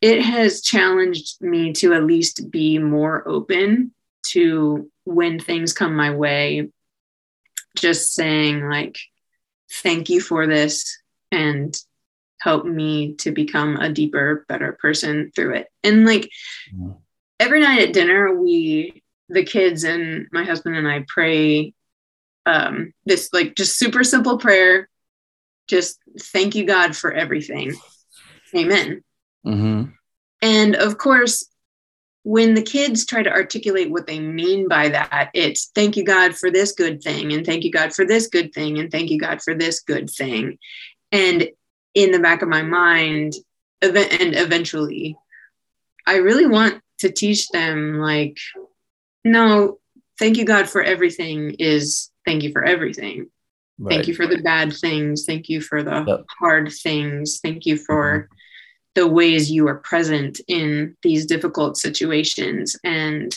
it 0.00 0.22
has 0.22 0.62
challenged 0.62 1.42
me 1.42 1.72
to 1.74 1.92
at 1.92 2.04
least 2.04 2.50
be 2.50 2.78
more 2.78 3.28
open 3.28 3.92
to 4.28 4.90
when 5.04 5.38
things 5.38 5.74
come 5.74 5.94
my 5.94 6.14
way, 6.14 6.70
just 7.76 8.14
saying, 8.14 8.66
like, 8.66 8.96
thank 9.70 10.08
you 10.08 10.20
for 10.20 10.46
this 10.46 10.98
and 11.30 11.76
help 12.42 12.64
me 12.64 13.14
to 13.14 13.30
become 13.30 13.76
a 13.76 13.88
deeper, 13.88 14.44
better 14.48 14.72
person 14.80 15.30
through 15.34 15.54
it. 15.54 15.68
And 15.84 16.04
like 16.04 16.28
every 17.38 17.60
night 17.60 17.80
at 17.80 17.92
dinner, 17.92 18.34
we, 18.34 19.02
the 19.28 19.44
kids 19.44 19.84
and 19.84 20.26
my 20.32 20.44
husband 20.44 20.76
and 20.76 20.88
I 20.88 21.04
pray 21.06 21.72
um, 22.44 22.92
this 23.04 23.28
like 23.32 23.54
just 23.54 23.78
super 23.78 24.02
simple 24.02 24.38
prayer. 24.38 24.88
Just 25.68 26.00
thank 26.20 26.54
you, 26.54 26.64
God, 26.64 26.96
for 26.96 27.12
everything. 27.12 27.74
Amen. 28.56 29.02
Mhm. 29.46 29.92
And 30.42 30.74
of 30.74 30.98
course, 30.98 31.48
when 32.24 32.54
the 32.54 32.62
kids 32.62 33.06
try 33.06 33.22
to 33.22 33.30
articulate 33.30 33.90
what 33.90 34.06
they 34.06 34.20
mean 34.20 34.68
by 34.68 34.88
that, 34.88 35.30
it's 35.34 35.70
thank 35.74 35.96
you, 35.96 36.04
God, 36.04 36.36
for 36.36 36.50
this 36.50 36.72
good 36.72 37.02
thing, 37.02 37.32
and 37.32 37.46
thank 37.46 37.64
you, 37.64 37.70
God, 37.70 37.94
for 37.94 38.04
this 38.04 38.26
good 38.26 38.52
thing, 38.52 38.78
and 38.78 38.90
thank 38.90 39.10
you, 39.10 39.18
God, 39.18 39.42
for 39.42 39.54
this 39.54 39.80
good 39.80 40.10
thing. 40.10 40.58
And 41.10 41.48
in 41.94 42.10
the 42.10 42.18
back 42.18 42.42
of 42.42 42.48
my 42.48 42.62
mind, 42.62 43.34
and 43.80 43.96
eventually, 44.36 45.16
I 46.06 46.16
really 46.16 46.46
want 46.46 46.80
to 46.98 47.10
teach 47.10 47.48
them, 47.48 47.98
like, 47.98 48.36
no, 49.24 49.78
thank 50.18 50.36
you 50.36 50.44
god 50.44 50.68
for 50.68 50.82
everything 50.82 51.56
is 51.58 52.10
thank 52.24 52.42
you 52.42 52.52
for 52.52 52.64
everything. 52.64 53.28
Right. 53.78 53.96
thank 53.96 54.08
you 54.08 54.14
for 54.14 54.26
the 54.26 54.40
bad 54.42 54.72
things. 54.72 55.24
Thank 55.24 55.48
you 55.48 55.60
for 55.60 55.82
the 55.82 56.04
Yep. 56.06 56.24
hard 56.38 56.72
things. 56.72 57.40
Thank 57.40 57.66
you 57.66 57.76
for 57.76 58.20
mm-hmm. 58.20 58.34
the 58.94 59.06
ways 59.08 59.50
you 59.50 59.66
are 59.66 59.76
present 59.76 60.40
in 60.46 60.96
these 61.02 61.26
difficult 61.26 61.76
situations. 61.76 62.76
And 62.84 63.36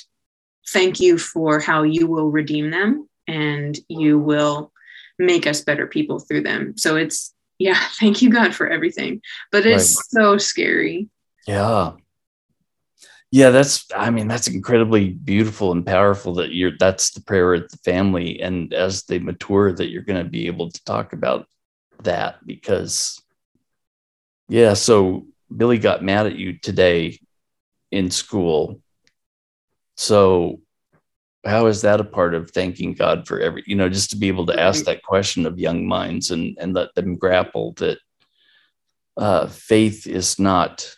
thank 0.70 1.00
you 1.00 1.18
for 1.18 1.60
how 1.60 1.84
you 1.84 2.06
will 2.08 2.30
redeem 2.30 2.70
them 2.70 3.10
and 3.28 3.80
you 3.88 4.20
will 4.20 4.72
make 5.18 5.48
us 5.48 5.62
better 5.62 5.88
people 5.88 6.20
through 6.20 6.41
them. 6.41 6.78
So 6.78 6.98
it's 6.98 7.34
yeah 7.60 7.80
thank 8.00 8.22
you 8.22 8.30
god 8.30 8.54
for 8.54 8.68
everything 8.68 9.22
but 9.52 9.65
it's 9.65 10.10
so 10.10 10.38
scary 10.38 11.10
Yeah. 11.48 11.94
Yeah, 13.32 13.50
that's 13.50 13.86
I 13.94 14.12
mean, 14.12 14.30
that's 14.30 14.48
incredibly 14.48 15.10
beautiful 15.10 15.74
and 15.74 15.86
powerful 15.86 16.36
that 16.36 16.54
you're 16.54 16.78
that's 16.80 17.12
the 17.12 17.22
prayer 17.22 17.56
of 17.56 17.70
the 17.70 17.78
family. 17.80 18.39
And 18.39 18.74
as 18.74 19.04
they 19.04 19.20
mature, 19.20 19.74
that 19.74 19.89
you're 19.89 20.04
gonna 20.04 20.24
be 20.24 20.48
able 20.48 20.72
to 20.72 20.84
talk 20.86 21.12
about 21.12 21.46
that 22.04 22.46
because 22.46 23.22
yeah, 24.48 24.74
so 24.74 25.28
Billy 25.56 25.80
got 25.80 26.04
mad 26.04 26.28
at 26.28 26.36
you 26.36 26.60
today 26.60 27.20
in 27.91 28.10
school. 28.10 28.80
So 29.98 30.62
how 31.45 31.67
is 31.67 31.81
that 31.81 31.99
a 31.99 32.05
part 32.05 32.34
of 32.34 32.51
thanking 32.51 32.93
God 32.93 33.27
for 33.27 33.39
every, 33.39 33.63
you 33.67 33.75
know, 33.75 33.88
just 33.88 34.10
to 34.10 34.17
be 34.17 34.27
able 34.27 34.47
to 34.47 34.60
ask 34.60 34.86
that 34.86 35.03
question 35.03 35.45
of 35.45 35.60
young 35.60 35.88
minds 35.88 36.31
and 36.31 36.58
and 36.60 36.73
let 36.73 36.93
them 36.95 37.15
grapple 37.15 37.73
that 37.73 37.99
uh, 39.17 39.47
faith 39.47 40.08
is 40.08 40.39
not 40.39 40.95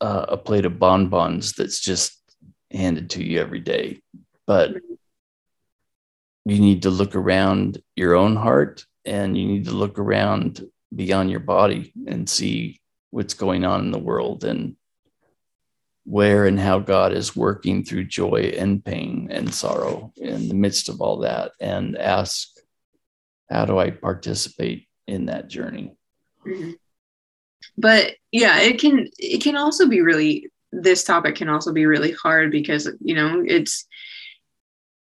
uh, 0.00 0.26
a 0.28 0.36
plate 0.36 0.64
of 0.64 0.78
bonbons 0.78 1.52
that's 1.52 1.80
just 1.80 2.20
handed 2.70 3.10
to 3.10 3.22
you 3.22 3.40
every 3.40 3.60
day, 3.60 4.00
but 4.46 4.72
you 6.44 6.58
need 6.58 6.82
to 6.82 6.90
look 6.90 7.14
around 7.14 7.82
your 7.96 8.14
own 8.14 8.36
heart 8.36 8.84
and 9.04 9.36
you 9.36 9.46
need 9.46 9.66
to 9.66 9.72
look 9.72 9.98
around 9.98 10.66
beyond 10.94 11.30
your 11.30 11.40
body 11.40 11.92
and 12.06 12.28
see 12.28 12.80
what's 13.10 13.34
going 13.34 13.64
on 13.64 13.80
in 13.80 13.90
the 13.90 13.98
world 13.98 14.44
and 14.44 14.76
where 16.04 16.46
and 16.46 16.60
how 16.60 16.78
God 16.78 17.12
is 17.12 17.34
working 17.34 17.84
through 17.84 18.04
joy 18.04 18.54
and 18.56 18.84
pain 18.84 19.28
and 19.30 19.52
sorrow 19.54 20.12
in 20.16 20.48
the 20.48 20.54
midst 20.54 20.88
of 20.88 21.00
all 21.00 21.18
that 21.20 21.52
and 21.60 21.96
ask, 21.96 22.48
how 23.50 23.64
do 23.64 23.78
I 23.78 23.90
participate 23.90 24.86
in 25.06 25.26
that 25.26 25.48
journey? 25.48 25.96
Mhm. 26.46 26.74
but 27.78 28.12
yeah 28.30 28.60
it 28.60 28.78
can 28.78 29.08
it 29.18 29.42
can 29.42 29.56
also 29.56 29.88
be 29.88 30.02
really 30.02 30.50
this 30.72 31.02
topic 31.04 31.36
can 31.36 31.48
also 31.48 31.72
be 31.72 31.86
really 31.86 32.12
hard 32.12 32.50
because 32.50 32.90
you 33.00 33.14
know 33.14 33.42
it's 33.46 33.86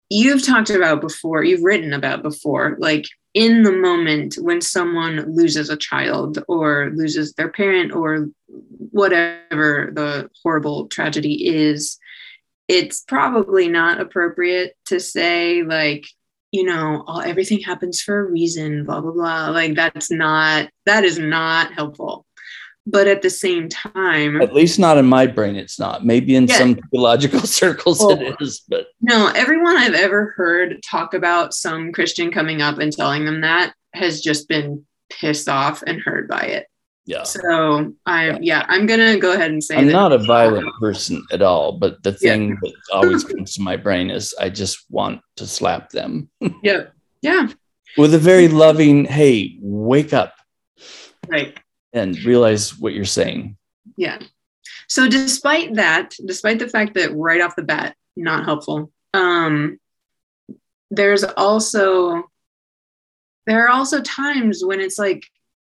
you've 0.09 0.45
talked 0.45 0.69
about 0.69 1.01
before 1.01 1.43
you've 1.43 1.63
written 1.63 1.91
about 1.91 2.23
before 2.23 2.77
like 2.79 3.05
in 3.35 3.61
the 3.63 3.71
moment 3.71 4.35
when 4.35 4.61
someone 4.61 5.35
loses 5.35 5.69
a 5.69 5.77
child 5.77 6.43
or 6.47 6.91
loses 6.95 7.33
their 7.33 7.51
parent 7.51 7.91
or 7.93 8.29
whatever 8.89 9.91
the 9.93 10.29
horrible 10.41 10.87
tragedy 10.87 11.47
is 11.47 11.99
it's 12.67 13.01
probably 13.01 13.67
not 13.67 13.99
appropriate 13.99 14.75
to 14.85 14.99
say 14.99 15.63
like 15.63 16.05
you 16.51 16.63
know 16.63 17.03
all, 17.05 17.21
everything 17.21 17.59
happens 17.59 18.01
for 18.01 18.19
a 18.19 18.31
reason 18.31 18.85
blah 18.85 19.01
blah 19.01 19.11
blah. 19.11 19.49
Like 19.49 19.75
that's 19.75 20.09
not 20.09 20.69
that 20.85 21.03
is 21.03 21.19
not 21.19 21.73
helpful 21.73 22.25
but 22.87 23.07
at 23.07 23.21
the 23.21 23.29
same 23.29 23.67
time 23.69 24.41
At 24.41 24.53
least 24.53 24.77
not 24.79 24.97
in 24.97 25.05
my 25.07 25.25
brain, 25.27 25.55
it's 25.55 25.79
not. 25.79 26.05
Maybe 26.05 26.35
in 26.35 26.47
Yeah. 26.47 26.57
some 26.57 26.75
theological 26.91 27.39
circles 27.61 27.99
Oh. 28.01 28.11
it 28.11 28.35
is, 28.39 28.61
but 28.67 28.87
no 29.01 29.31
everyone 29.35 29.77
i've 29.77 29.93
ever 29.93 30.33
heard 30.37 30.81
talk 30.83 31.13
about 31.13 31.53
some 31.53 31.91
christian 31.91 32.31
coming 32.31 32.61
up 32.61 32.77
and 32.79 32.91
telling 32.91 33.25
them 33.25 33.41
that 33.41 33.73
has 33.93 34.21
just 34.21 34.47
been 34.47 34.85
pissed 35.09 35.47
off 35.49 35.83
and 35.87 36.01
hurt 36.01 36.27
by 36.29 36.41
it 36.41 36.65
yeah. 37.05 37.23
so 37.23 37.93
i 38.05 38.37
yeah 38.41 38.65
i'm 38.69 38.85
gonna 38.87 39.17
go 39.17 39.33
ahead 39.33 39.51
and 39.51 39.63
say 39.63 39.77
I'm 39.77 39.87
not 39.89 40.11
a 40.11 40.17
violent 40.17 40.67
person 40.79 41.23
at 41.31 41.41
all, 41.41 41.73
but 41.73 42.01
the 42.03 42.11
Yeah. 42.21 42.33
thing 42.33 42.57
that 42.61 42.73
always 42.93 43.23
comes 43.23 43.53
to 43.55 43.61
my 43.61 43.77
brain 43.77 44.09
is 44.09 44.33
I 44.39 44.49
just 44.49 44.85
want 44.89 45.21
to 45.37 45.45
slap 45.47 45.89
them 45.89 46.29
yeah 46.63 46.85
yeah 47.21 47.47
with 47.97 48.13
a 48.13 48.19
very 48.19 48.47
loving, 48.49 49.05
hey, 49.05 49.57
wake 49.61 50.11
up 50.13 50.33
right 51.29 51.57
and 51.95 52.21
realize 52.23 52.77
what 52.77 52.93
you're 52.93 53.05
saying. 53.05 53.57
Yeah. 53.97 54.19
So 54.87 55.07
despite 55.07 55.75
that, 55.75 56.13
despite 56.25 56.59
the 56.59 56.67
fact 56.67 56.93
that 56.95 57.15
right 57.15 57.41
off 57.41 57.55
the 57.55 57.63
bat, 57.63 57.95
not 58.15 58.45
helpful, 58.45 58.91
um, 59.13 59.79
there's 60.91 61.23
also 61.23 62.23
there 63.47 63.65
are 63.65 63.69
also 63.69 64.01
times 64.01 64.63
when 64.63 64.81
it's 64.81 64.99
like, 64.99 65.25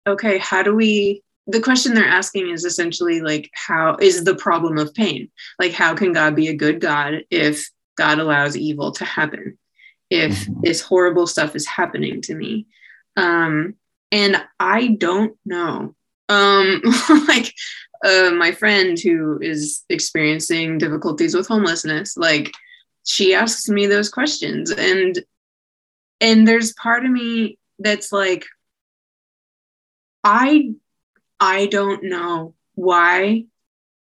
okay, 0.08 0.38
how 0.38 0.64
do 0.64 0.76
we 0.76 1.24
the 1.50 1.62
question 1.62 1.94
they're 1.94 2.06
asking 2.06 2.50
is 2.50 2.66
essentially 2.66 3.22
like 3.22 3.50
how 3.54 3.96
is 4.02 4.24
the 4.26 4.36
problem 4.36 4.78
of 4.78 4.94
pain? 4.94 5.30
Like 5.60 5.72
how 5.72 5.96
can 5.96 6.12
God 6.12 6.36
be 6.36 6.50
a 6.50 6.56
good 6.56 6.82
God 6.82 7.24
if 7.30 7.70
God 7.96 8.20
allows 8.20 8.58
evil 8.58 8.92
to 8.94 9.06
happen? 9.06 9.58
If 10.10 10.46
Mhm. 10.48 10.64
this 10.64 10.82
horrible 10.82 11.28
stuff 11.28 11.56
is 11.56 11.68
happening 11.68 12.22
to 12.24 12.36
me? 12.36 12.66
Um, 13.16 13.76
and 14.12 14.42
I 14.60 14.88
don't 14.88 15.38
know. 15.46 15.96
Um, 16.30 16.82
like 17.28 17.54
uh, 18.04 18.32
my 18.32 18.52
friend 18.52 19.00
who 19.00 19.40
is 19.42 19.84
experiencing 19.90 20.78
difficulties 20.78 21.36
with 21.36 21.48
homelessness, 21.48 22.18
like 22.18 22.52
she 23.06 23.34
asks 23.34 23.70
me 23.70 23.88
those 23.88 24.10
questions, 24.10 24.72
and 24.72 25.20
and 26.20 26.48
there's 26.48 26.74
part 26.74 27.06
of 27.06 27.12
me 27.12 27.58
that's 27.80 28.12
like, 28.12 28.46
I 30.24 30.72
I 31.40 31.68
don't 31.68 32.04
know 32.04 32.56
why 32.76 33.46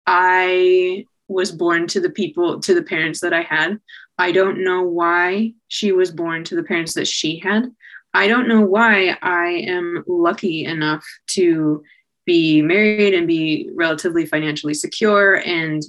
I 0.05 1.05
was 1.27 1.51
born 1.51 1.87
to 1.87 1.99
the 1.99 2.09
people 2.09 2.59
to 2.59 2.73
the 2.73 2.83
parents 2.83 3.21
that 3.21 3.33
I 3.33 3.41
had. 3.41 3.79
I 4.17 4.31
don't 4.31 4.63
know 4.63 4.83
why 4.83 5.53
she 5.67 5.91
was 5.91 6.11
born 6.11 6.43
to 6.45 6.55
the 6.55 6.63
parents 6.63 6.93
that 6.93 7.07
she 7.07 7.39
had. 7.39 7.71
I 8.13 8.27
don't 8.27 8.47
know 8.47 8.61
why 8.61 9.17
I 9.21 9.47
am 9.67 10.03
lucky 10.05 10.65
enough 10.65 11.05
to 11.31 11.83
be 12.25 12.61
married 12.61 13.13
and 13.13 13.27
be 13.27 13.69
relatively 13.75 14.25
financially 14.25 14.73
secure 14.73 15.35
and 15.35 15.83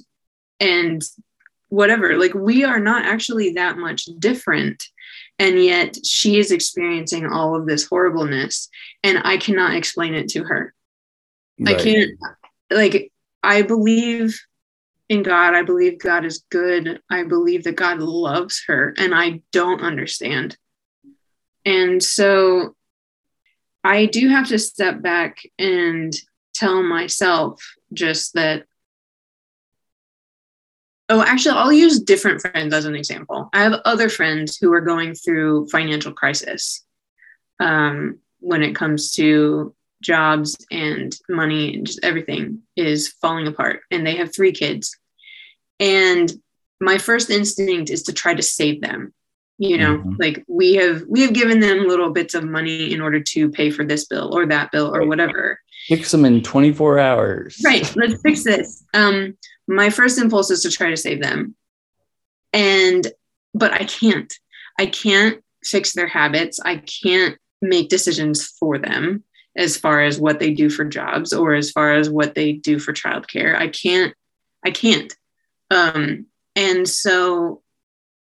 and 0.59 1.03
whatever. 1.69 2.17
Like 2.17 2.33
we 2.33 2.63
are 2.63 2.79
not 2.79 3.05
actually 3.05 3.53
that 3.53 3.77
much 3.77 4.05
different. 4.19 4.87
And 5.39 5.61
yet 5.61 5.97
she 6.05 6.37
is 6.37 6.51
experiencing 6.51 7.25
all 7.25 7.55
of 7.55 7.65
this 7.65 7.87
horribleness 7.87 8.69
and 9.03 9.19
i 9.23 9.37
cannot 9.37 9.75
explain 9.75 10.13
it 10.13 10.29
to 10.29 10.43
her. 10.43 10.73
I 11.65 11.73
can't 11.75 12.11
like 12.71 13.11
i 13.41 13.61
believe 13.61 14.39
in 15.09 15.23
god. 15.23 15.53
I 15.53 15.63
believe 15.63 15.99
god 15.99 16.25
is 16.25 16.45
good. 16.49 17.01
I 17.09 17.23
believe 17.23 17.63
that 17.63 17.75
god 17.75 17.99
loves 17.99 18.63
her 18.67 18.93
and 18.97 19.13
i 19.13 19.41
don't 19.51 19.81
understand. 19.81 20.57
And 21.65 22.03
so 22.03 22.75
I 23.83 24.05
do 24.05 24.29
have 24.29 24.47
to 24.47 24.59
step 24.59 25.01
back 25.01 25.39
and 25.59 26.13
tell 26.53 26.81
myself 26.83 27.61
just 27.93 28.33
that. 28.33 28.65
Oh, 31.09 31.21
actually, 31.21 31.57
I'll 31.57 31.73
use 31.73 31.99
different 31.99 32.41
friends 32.41 32.73
as 32.73 32.85
an 32.85 32.95
example. 32.95 33.49
I 33.53 33.63
have 33.63 33.81
other 33.85 34.09
friends 34.09 34.57
who 34.57 34.73
are 34.73 34.81
going 34.81 35.15
through 35.15 35.67
financial 35.67 36.13
crisis 36.13 36.85
um, 37.59 38.19
when 38.39 38.63
it 38.63 38.75
comes 38.75 39.11
to 39.13 39.75
jobs 40.01 40.55
and 40.71 41.15
money 41.29 41.75
and 41.75 41.85
just 41.85 42.03
everything 42.03 42.61
is 42.75 43.09
falling 43.09 43.47
apart. 43.47 43.81
And 43.91 44.07
they 44.07 44.15
have 44.17 44.33
three 44.33 44.53
kids. 44.53 44.97
And 45.79 46.31
my 46.79 46.97
first 46.97 47.29
instinct 47.29 47.89
is 47.89 48.03
to 48.03 48.13
try 48.13 48.33
to 48.33 48.41
save 48.41 48.81
them 48.81 49.13
you 49.59 49.77
know 49.77 49.97
Mhm. 49.99 50.15
like 50.19 50.43
we 50.47 50.73
have 50.75 51.03
we 51.07 51.21
have 51.21 51.33
given 51.33 51.59
them 51.59 51.87
little 51.87 52.09
bits 52.11 52.33
of 52.33 52.43
money 52.43 52.91
in 52.91 53.01
order 53.01 53.19
to 53.21 53.49
pay 53.49 53.69
for 53.69 53.85
this 53.85 54.05
bill 54.05 54.31
or 54.35 54.45
that 54.47 54.71
bill 54.71 54.93
or 54.95 55.05
whatever. 55.05 55.59
Fix 55.87 56.11
them 56.11 56.25
in 56.25 56.41
24 56.41 56.99
hours. 56.99 57.61
right 57.63 57.93
let's 57.95 58.21
fix 58.21 58.43
this. 58.43 58.83
Um 58.93 59.37
my 59.67 59.89
first 59.89 60.17
impulse 60.19 60.49
is 60.51 60.61
to 60.63 60.71
try 60.71 60.89
to 60.89 60.97
save 60.97 61.21
them. 61.21 61.55
And 62.51 63.07
but 63.53 63.71
i 63.73 63.83
can't. 63.85 64.33
I 64.79 64.87
can't 64.87 65.41
fix 65.63 65.93
their 65.93 66.07
habits. 66.07 66.59
I 66.59 66.77
can't 66.77 67.37
make 67.61 67.89
decisions 67.89 68.45
for 68.59 68.77
them 68.79 69.23
as 69.55 69.77
far 69.77 70.01
as 70.01 70.19
what 70.19 70.39
they 70.39 70.51
do 70.51 70.69
for 70.69 70.83
jobs 70.83 71.31
or 71.31 71.53
as 71.53 71.69
far 71.71 71.93
as 71.93 72.09
what 72.09 72.33
they 72.35 72.53
do 72.53 72.79
for 72.79 72.91
childcare. 72.91 73.55
I 73.55 73.67
can't 73.67 74.13
i 74.65 74.71
can't. 74.71 75.13
Um 75.69 76.25
and 76.55 76.87
so 76.87 77.61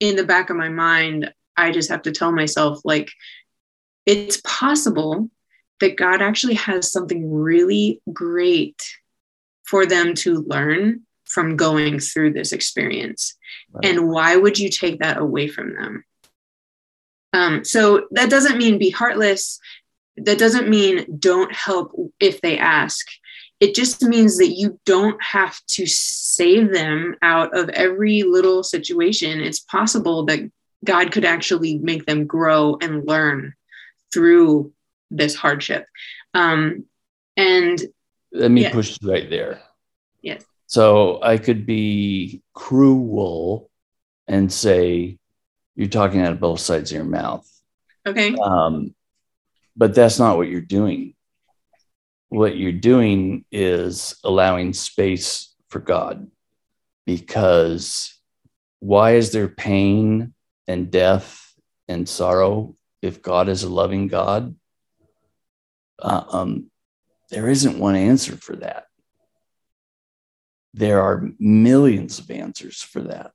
in 0.01 0.17
the 0.17 0.25
back 0.25 0.51
of 0.51 0.57
my 0.57 0.69
mind 0.69 1.33
i 1.57 1.71
just 1.71 1.91
have 1.91 2.03
to 2.03 2.13
tell 2.13 2.33
myself 2.33 2.81
like 2.85 3.11
it's 4.07 4.41
possible 4.45 5.29
that 5.79 5.97
god 5.97 6.21
actually 6.21 6.55
has 6.55 6.91
something 6.91 7.33
really 7.33 8.01
great 8.13 8.83
for 9.65 9.87
them 9.87 10.15
to 10.15 10.45
learn 10.49 11.03
from 11.31 11.57
going 11.57 12.01
through 12.01 12.33
this 12.33 12.53
experience. 12.53 13.37
Right. 13.73 13.85
and 13.87 14.09
why 14.09 14.37
would 14.37 14.59
you 14.59 14.69
take 14.69 14.99
that 14.99 15.19
away 15.19 15.47
from 15.47 15.75
them? 15.75 16.05
Um, 17.33 17.65
so 17.65 18.09
that 18.11 18.31
doesn't 18.31 18.59
mean 18.59 18.79
be 18.79 18.91
heartless. 18.91 19.61
That 20.17 20.39
doesn't 20.39 20.69
mean 20.69 21.19
don't 21.19 21.55
help 21.55 21.93
if 22.19 22.41
they 22.41 22.59
ask 22.59 23.07
it 23.61 23.75
just 23.75 24.03
means 24.03 24.38
that 24.38 24.55
you 24.57 24.81
don't 24.87 25.23
have 25.23 25.61
to 25.66 25.87
save 25.87 26.73
them 26.73 27.14
out 27.23 27.57
of 27.57 27.68
every 27.70 28.23
little 28.23 28.62
situation 28.62 29.40
it's 29.40 29.61
possible 29.61 30.25
that 30.25 30.40
god 30.85 31.12
could 31.12 31.25
actually 31.25 31.79
make 31.79 32.07
them 32.07 32.27
grow 32.27 32.77
and 32.81 33.07
learn 33.07 33.53
through 34.12 34.73
this 35.11 35.35
hardship 35.35 35.87
um, 36.35 36.85
and 37.37 37.83
Let 38.33 38.51
me 38.51 38.62
Yeah. 38.62 38.73
push 38.73 38.96
right 39.03 39.29
there. 39.29 39.61
Yes. 40.23 40.44
So 40.66 41.20
I 41.23 41.37
could 41.38 41.66
be 41.66 42.42
cruel 42.55 43.68
and 44.29 44.53
say, 44.53 45.18
you're 45.75 45.88
talking 45.88 46.20
out 46.20 46.33
of 46.33 46.38
both 46.40 46.61
sides 46.61 46.92
of 46.92 46.96
your 46.96 47.05
mouth. 47.05 47.44
okay 48.07 48.35
Um, 48.37 48.94
but 49.77 49.94
that's 49.94 50.18
not 50.20 50.37
what 50.37 50.46
you're 50.49 50.61
doing. 50.61 51.14
What 52.31 52.57
you're 52.57 52.73
doing 52.73 53.45
is 53.53 54.16
allowing 54.25 54.73
space 54.73 55.55
for 55.69 55.79
God 55.79 56.29
because 57.07 58.14
why 58.79 59.14
is 59.14 59.33
there 59.33 59.49
pain 59.49 60.33
and 60.66 60.90
death 60.90 61.55
and 61.88 62.09
sorrow 62.09 62.77
if 63.03 63.21
God 63.21 63.49
is 63.49 63.62
a 63.62 63.69
loving 63.69 64.09
God? 64.09 64.55
Uh, 65.99 66.25
um, 66.31 66.71
there 67.31 67.49
isn't 67.49 67.79
one 67.79 67.97
answer 67.97 68.37
for 68.37 68.57
that. 68.57 68.85
There 70.73 71.03
are 71.03 71.29
millions 71.38 72.19
of 72.19 72.31
answers 72.31 72.83
for 72.83 73.03
that. 73.03 73.33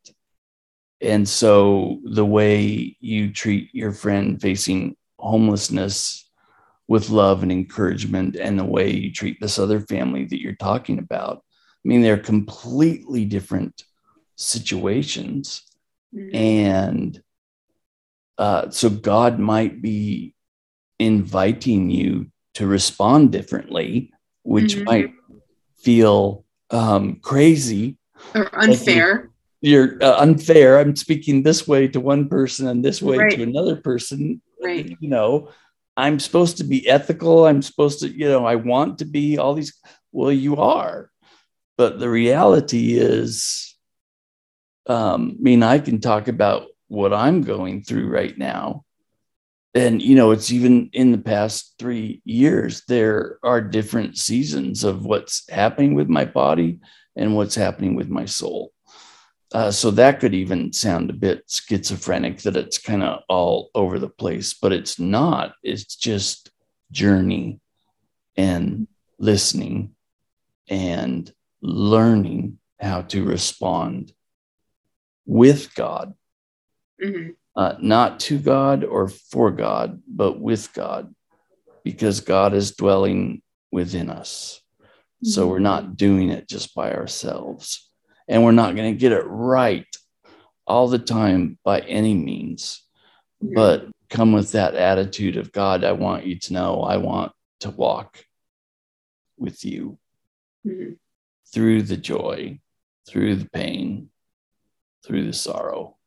And 1.01 1.27
so 1.27 1.99
the 2.03 2.25
way 2.25 2.95
you 2.99 3.31
treat 3.31 3.69
your 3.73 3.91
friend 3.91 4.41
facing 4.41 4.95
homelessness 5.19 6.24
with 6.87 7.09
love 7.09 7.43
and 7.43 7.51
encouragement, 7.51 8.35
and 8.35 8.59
the 8.59 8.65
way 8.65 8.91
you 8.91 9.11
treat 9.11 9.39
this 9.39 9.57
other 9.57 9.79
family 9.79 10.25
that 10.25 10.41
you're 10.41 10.55
talking 10.55 10.99
about, 10.99 11.37
I 11.37 11.87
mean, 11.87 12.01
they're 12.01 12.17
completely 12.17 13.25
different 13.25 13.83
situations. 14.35 15.63
Mhm. 16.13 16.35
And 16.35 17.21
uh, 18.37 18.69
so 18.69 18.89
God 18.89 19.39
might 19.39 19.81
be 19.81 20.35
inviting 20.99 21.89
you 21.89 22.27
to 22.55 22.67
respond 22.67 23.31
differently, 23.31 24.11
which 24.43 24.75
Mhm. 24.75 24.85
might 24.85 25.13
feel 25.77 26.45
um, 26.71 27.17
crazy 27.21 27.97
or 28.33 28.49
unfair 28.59 29.31
you're 29.65 29.97
uh, 30.03 30.17
unfair. 30.19 30.79
I'm 30.79 30.95
speaking 30.95 31.41
this 31.41 31.67
way 31.67 31.87
to 31.87 31.99
one 31.99 32.29
person 32.29 32.67
and 32.67 32.85
this 32.85 33.01
way 33.01 33.17
Right. 33.17 33.31
to 33.31 33.43
another 33.43 33.75
person. 33.75 34.41
Right. 34.61 34.95
You 34.99 35.09
know, 35.09 35.49
I'm 35.97 36.19
supposed 36.19 36.57
to 36.57 36.63
be 36.63 36.87
ethical. 36.87 37.45
I'm 37.45 37.61
supposed 37.61 37.99
to, 38.01 38.09
you 38.09 38.27
know, 38.27 38.45
I 38.45 38.55
want 38.55 38.99
to 38.99 39.05
be 39.05 39.37
all 39.37 39.53
these. 39.53 39.73
Well, 40.11 40.31
you 40.31 40.57
are. 40.57 41.09
But 41.77 41.99
the 41.99 42.09
reality 42.09 42.97
is, 42.97 43.75
um, 44.87 45.35
I 45.39 45.41
mean, 45.41 45.63
I 45.63 45.79
can 45.79 45.99
talk 45.99 46.27
about 46.27 46.67
what 46.87 47.13
I'm 47.13 47.41
going 47.41 47.83
through 47.83 48.07
right 48.07 48.37
now. 48.37 48.83
And, 49.73 50.01
you 50.01 50.15
know, 50.15 50.31
it's 50.31 50.51
even 50.51 50.89
in 50.93 51.11
the 51.11 51.17
past 51.17 51.75
three 51.77 52.21
years, 52.23 52.83
there 52.87 53.39
are 53.43 53.59
different 53.59 54.17
seasons 54.17 54.85
of 54.85 55.05
what's 55.05 55.49
happening 55.49 55.95
with 55.95 56.07
my 56.07 56.23
body 56.23 56.79
and 57.15 57.35
what's 57.35 57.55
happening 57.55 57.95
with 57.95 58.07
my 58.07 58.23
soul. 58.23 58.71
Uh, 59.53 59.71
so 59.71 59.91
that 59.91 60.19
could 60.19 60.33
even 60.33 60.73
sound 60.73 61.09
a 61.09 61.13
bit 61.13 61.43
schizophrenic 61.47 62.41
that 62.41 62.57
it's 62.57 62.77
kind 62.77 63.03
of 63.03 63.21
all 63.29 63.69
over 63.75 63.99
the 63.99 64.09
place, 64.09 64.53
but 64.53 64.73
it's 64.73 64.99
not. 64.99 65.53
It's 65.63 65.95
just 65.95 66.49
journey 66.91 67.59
and 68.35 68.87
listening 69.19 69.95
and 70.67 71.31
learning 71.61 72.59
how 72.79 73.01
to 73.03 73.23
respond 73.23 74.13
with 75.25 75.73
God, 75.75 76.15
Mhm. 77.01 77.35
uh, 77.55 77.75
not 77.79 78.19
to 78.21 78.39
God 78.39 78.83
or 78.83 79.07
for 79.07 79.51
God, 79.51 80.01
but 80.07 80.39
with 80.39 80.73
God, 80.73 81.13
because 81.83 82.19
God 82.19 82.53
is 82.53 82.75
dwelling 82.75 83.41
within 83.71 84.09
us. 84.09 84.61
So 85.23 85.47
we're 85.47 85.59
not 85.59 85.97
doing 85.97 86.29
it 86.29 86.47
just 86.47 86.75
by 86.75 86.93
ourselves. 86.93 87.89
And 88.27 88.43
we're 88.43 88.51
not 88.51 88.75
going 88.75 88.93
to 88.93 88.99
get 88.99 89.11
it 89.11 89.23
right 89.25 89.85
all 90.65 90.87
the 90.87 90.99
time 90.99 91.59
by 91.63 91.79
any 91.81 92.13
means. 92.13 92.81
But 93.41 93.87
come 94.09 94.31
with 94.31 94.53
that 94.53 94.75
attitude 94.75 95.37
of 95.37 95.51
God, 95.51 95.83
I 95.83 95.91
want 95.91 96.25
you 96.25 96.39
to 96.39 96.53
know, 96.53 96.81
I 96.81 96.97
want 96.97 97.31
to 97.59 97.69
walk 97.69 98.25
with 99.37 99.63
you 99.63 99.99
Mhm. 100.65 100.97
through 101.53 101.83
the 101.83 101.97
joy, 101.97 102.59
through 103.07 103.35
the 103.35 103.49
pain, 103.49 104.09
through 105.05 105.25
the 105.25 105.33
sorrow. 105.33 105.97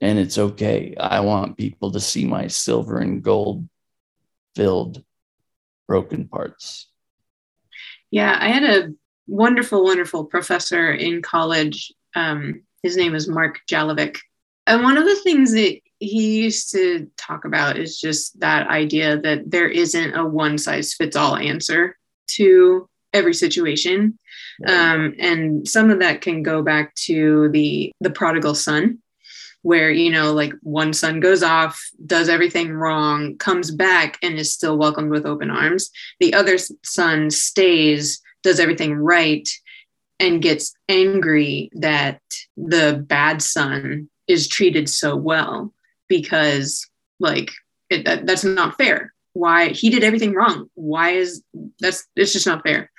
And 0.00 0.18
it's 0.18 0.38
okay. 0.38 0.94
I 0.96 1.20
want 1.20 1.56
people 1.56 1.92
to 1.92 2.00
see 2.00 2.24
my 2.24 2.46
silver 2.46 2.98
and 2.98 3.22
gold 3.22 3.68
filled 4.54 5.04
broken 5.88 6.28
parts. 6.28 6.90
Yeah, 8.10 8.36
I 8.40 8.48
had 8.48 8.62
a 8.62 8.94
wonderful, 9.26 9.84
wonderful 9.84 10.24
professor 10.24 10.92
in 10.92 11.22
college. 11.22 11.92
Um, 12.14 12.62
his 12.82 12.96
name 12.96 13.14
is 13.14 13.28
Mark 13.28 13.60
Jalovic. 13.70 14.18
And 14.66 14.82
one 14.82 14.96
of 14.96 15.04
the 15.04 15.16
things 15.16 15.52
that 15.52 15.78
he 15.98 16.42
used 16.42 16.70
to 16.72 17.10
talk 17.16 17.44
about 17.44 17.76
is 17.76 18.00
just 18.00 18.38
that 18.40 18.68
idea 18.68 19.18
that 19.20 19.50
there 19.50 19.68
isn't 19.68 20.14
a 20.14 20.24
one 20.24 20.58
size 20.58 20.94
fits 20.94 21.16
all 21.16 21.36
answer 21.36 21.96
to 22.28 22.88
every 23.12 23.34
situation. 23.34 24.18
Um, 24.66 25.14
and 25.18 25.66
some 25.66 25.90
of 25.90 26.00
that 26.00 26.20
can 26.20 26.42
go 26.42 26.62
back 26.62 26.94
to 27.06 27.48
the 27.50 27.92
the 28.00 28.10
prodigal 28.10 28.54
son 28.54 28.98
where 29.62 29.90
you 29.90 30.10
know 30.10 30.32
like 30.32 30.52
one 30.62 30.92
son 30.92 31.20
goes 31.20 31.42
off 31.42 31.82
does 32.06 32.28
everything 32.28 32.72
wrong 32.72 33.36
comes 33.38 33.70
back 33.70 34.18
and 34.22 34.38
is 34.38 34.52
still 34.52 34.76
welcomed 34.76 35.10
with 35.10 35.26
open 35.26 35.50
arms 35.50 35.90
the 36.20 36.34
other 36.34 36.56
son 36.84 37.30
stays 37.30 38.20
does 38.44 38.60
everything 38.60 38.94
right 38.94 39.48
and 40.20 40.42
gets 40.42 40.74
angry 40.88 41.70
that 41.72 42.20
the 42.56 43.04
bad 43.06 43.42
son 43.42 44.08
is 44.28 44.46
treated 44.46 44.88
so 44.88 45.16
well 45.16 45.72
because 46.08 46.88
like 47.18 47.50
it, 47.90 48.04
that, 48.04 48.26
that's 48.26 48.44
not 48.44 48.76
fair. 48.76 49.12
Why 49.32 49.70
he 49.70 49.90
did 49.90 50.04
everything 50.04 50.32
wrong. 50.32 50.70
Why 50.74 51.10
is 51.10 51.42
that's 51.80 52.06
it's 52.14 52.32
just 52.32 52.46
not 52.46 52.62
fair. 52.62 52.90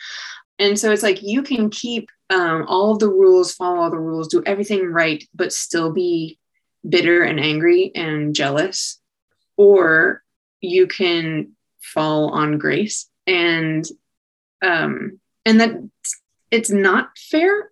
And 0.59 0.77
so 0.77 0.91
it's 0.91 1.03
like 1.03 1.21
you 1.21 1.43
can 1.43 1.69
keep 1.69 2.09
um, 2.29 2.65
all 2.67 2.91
of 2.91 2.99
the 2.99 3.09
rules 3.09 3.53
follow 3.53 3.81
all 3.81 3.91
the 3.91 3.99
rules 3.99 4.27
do 4.27 4.41
everything 4.45 4.91
right 4.91 5.23
but 5.33 5.53
still 5.53 5.93
be 5.93 6.39
bitter 6.87 7.23
and 7.23 7.39
angry 7.39 7.91
and 7.95 8.35
jealous. 8.35 8.99
Or 9.57 10.23
you 10.59 10.87
can 10.87 11.51
fall 11.79 12.29
on 12.31 12.57
grace 12.57 13.07
and 13.27 13.85
um 14.61 15.19
and 15.45 15.59
that 15.59 15.71
it's 16.51 16.69
not 16.69 17.17
fair. 17.17 17.71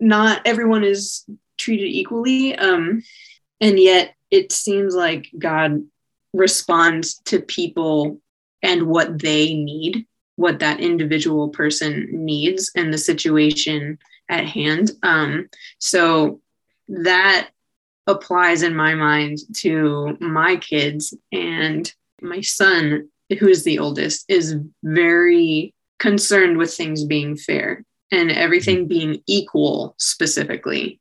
Not 0.00 0.42
everyone 0.46 0.84
is 0.84 1.24
treated 1.58 1.88
equally 1.88 2.56
um 2.56 3.02
and 3.60 3.78
yet 3.78 4.14
it 4.30 4.50
seems 4.50 4.94
like 4.94 5.30
god 5.38 5.82
responds 6.32 7.18
to 7.20 7.40
people 7.40 8.20
and 8.62 8.86
what 8.86 9.18
they 9.20 9.54
need 9.54 10.06
what 10.36 10.58
that 10.58 10.80
individual 10.80 11.50
person 11.50 12.08
needs 12.10 12.70
and 12.74 12.92
the 12.92 12.98
situation 12.98 13.98
at 14.28 14.44
hand. 14.44 14.90
Um 15.02 15.48
so 15.78 16.40
that 16.88 17.50
applies 18.06 18.62
in 18.62 18.74
my 18.74 18.94
mind 18.94 19.38
to 19.58 20.16
my 20.20 20.56
kids 20.56 21.14
and 21.30 21.92
my 22.20 22.40
son 22.40 23.08
who 23.38 23.46
is 23.48 23.62
the 23.62 23.78
oldest 23.78 24.24
is 24.28 24.56
very 24.82 25.74
concerned 26.02 26.58
with 26.58 26.74
things 26.74 27.04
being 27.04 27.36
fair 27.36 27.84
and 28.10 28.32
everything 28.32 28.78
mm-hmm. 28.78 28.88
being 28.88 29.22
equal 29.26 29.94
specifically 29.98 30.98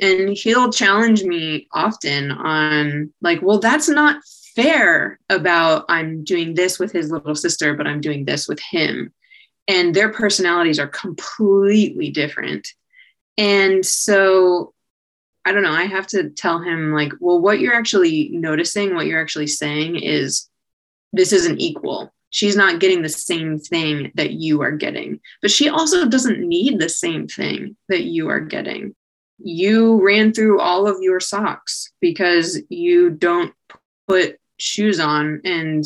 and 0.00 0.30
he'll 0.30 0.72
challenge 0.72 1.22
me 1.24 1.68
often 1.72 2.30
on 2.30 3.12
like 3.20 3.42
well 3.42 3.58
that's 3.58 3.88
not 3.88 4.22
fair 4.56 5.20
about 5.28 5.84
i'm 5.90 6.24
doing 6.24 6.54
this 6.54 6.78
with 6.78 6.90
his 6.90 7.10
little 7.10 7.34
sister 7.34 7.74
but 7.74 7.86
i'm 7.86 8.00
doing 8.00 8.24
this 8.24 8.48
with 8.48 8.58
him 8.60 9.12
and 9.68 9.94
their 9.94 10.10
personalities 10.10 10.78
are 10.78 10.88
completely 10.88 12.10
different 12.10 12.66
and 13.36 13.84
so 13.84 14.72
I 15.46 15.52
don't 15.52 15.62
know. 15.62 15.72
I 15.72 15.84
have 15.84 16.06
to 16.08 16.28
tell 16.28 16.60
him, 16.60 16.92
like, 16.92 17.12
well, 17.18 17.40
what 17.40 17.60
you're 17.60 17.74
actually 17.74 18.28
noticing, 18.28 18.94
what 18.94 19.06
you're 19.06 19.20
actually 19.20 19.46
saying 19.46 19.96
is 19.96 20.50
this 21.14 21.32
isn't 21.32 21.60
equal. 21.60 22.12
She's 22.30 22.56
not 22.56 22.80
getting 22.80 23.02
the 23.02 23.08
same 23.08 23.58
thing 23.58 24.12
that 24.14 24.32
you 24.32 24.62
are 24.62 24.72
getting. 24.72 25.20
But 25.42 25.50
she 25.50 25.68
also 25.68 26.08
doesn't 26.08 26.40
need 26.40 26.78
the 26.78 26.88
same 26.88 27.26
thing 27.26 27.76
that 27.88 28.04
you 28.04 28.28
are 28.28 28.40
getting. 28.40 28.94
You 29.38 30.04
ran 30.04 30.32
through 30.32 30.60
all 30.60 30.86
of 30.86 31.02
your 31.02 31.20
socks 31.20 31.92
because 32.00 32.60
you 32.68 33.10
don't 33.10 33.52
put 34.06 34.38
shoes 34.58 35.00
on. 35.00 35.40
And 35.44 35.84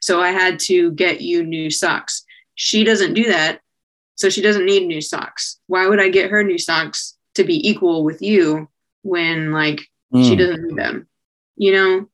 so 0.00 0.20
I 0.20 0.30
had 0.30 0.58
to 0.60 0.92
get 0.92 1.20
you 1.20 1.44
new 1.44 1.70
socks. 1.70 2.24
She 2.54 2.84
doesn't 2.84 3.14
do 3.14 3.24
that. 3.24 3.60
So 4.16 4.30
she 4.30 4.42
doesn't 4.42 4.64
need 4.64 4.86
new 4.86 5.00
socks. 5.00 5.58
Why 5.66 5.88
would 5.88 6.00
I 6.00 6.08
get 6.08 6.30
her 6.30 6.44
new 6.44 6.58
socks 6.58 7.16
to 7.34 7.44
be 7.44 7.68
equal 7.68 8.04
with 8.04 8.22
you 8.22 8.68
when 9.02 9.50
like 9.50 9.88
mm. 10.12 10.24
she 10.24 10.34
hmm. 10.34 10.38
doesn't 10.38 10.68
need 10.68 10.76
them? 10.76 11.08
You 11.56 11.72
know, 11.72 12.08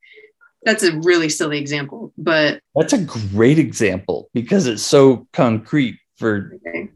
that's 0.63 0.83
a 0.83 0.99
really 1.01 1.29
silly 1.29 1.59
example, 1.59 2.13
but 2.19 2.61
that's 2.75 2.93
a 2.93 3.03
great 3.03 3.59
example 3.59 4.29
because 4.35 4.67
it's 4.67 4.83
so 4.83 5.27
concrete 5.33 5.99
for 6.17 6.53
okay. 6.67 6.91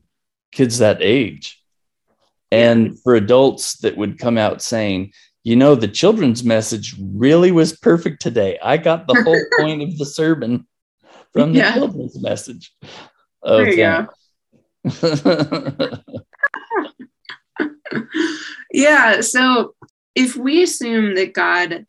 kids 0.53 0.79
that 0.79 0.98
age. 1.00 1.61
And 2.53 3.00
for 3.00 3.14
adults 3.14 3.79
that 3.79 3.96
would 3.96 4.18
come 4.18 4.38
out 4.38 4.62
saying, 4.62 5.12
you 5.42 5.57
know, 5.57 5.74
the 5.74 5.88
children's 5.88 6.44
message 6.44 6.94
really 7.00 7.53
was 7.53 7.77
perfect 7.77 8.22
today. 8.22 8.59
I 8.62 8.77
got 8.77 9.07
the 9.07 9.22
whole 9.22 9.44
point 9.59 9.83
of 9.83 9.98
the 9.98 10.07
sermon 10.07 10.66
from 11.33 11.53
the 11.53 11.59
yeah. 11.59 11.74
children's 11.74 12.20
message. 12.20 12.72
Okay. 13.44 13.77
There 13.77 14.07
you 14.85 14.87
go. 14.87 15.98
yeah. 18.72 19.20
So 19.20 19.74
if 20.14 20.37
we 20.37 20.62
assume 20.62 21.14
that 21.16 21.35
God 21.35 21.87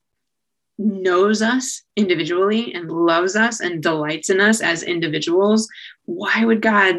knows 0.78 1.42
us 1.42 1.84
individually 1.96 2.74
and 2.74 2.92
loves 2.92 3.36
us 3.36 3.60
and 3.60 3.82
delights 3.82 4.30
in 4.30 4.40
us 4.40 4.62
as 4.62 4.84
individuals, 4.84 5.68
why 6.06 6.44
would 6.44 6.62
God 6.62 6.98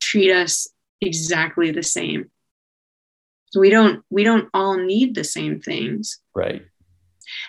treat 0.00 0.32
us 0.32 0.68
exactly 1.00 1.70
the 1.70 1.82
same? 1.82 2.30
So 3.46 3.60
we 3.60 3.70
don't 3.70 4.02
we 4.10 4.24
don't 4.24 4.48
all 4.54 4.76
need 4.76 5.14
the 5.14 5.24
same 5.24 5.60
things. 5.60 6.18
Right. 6.34 6.62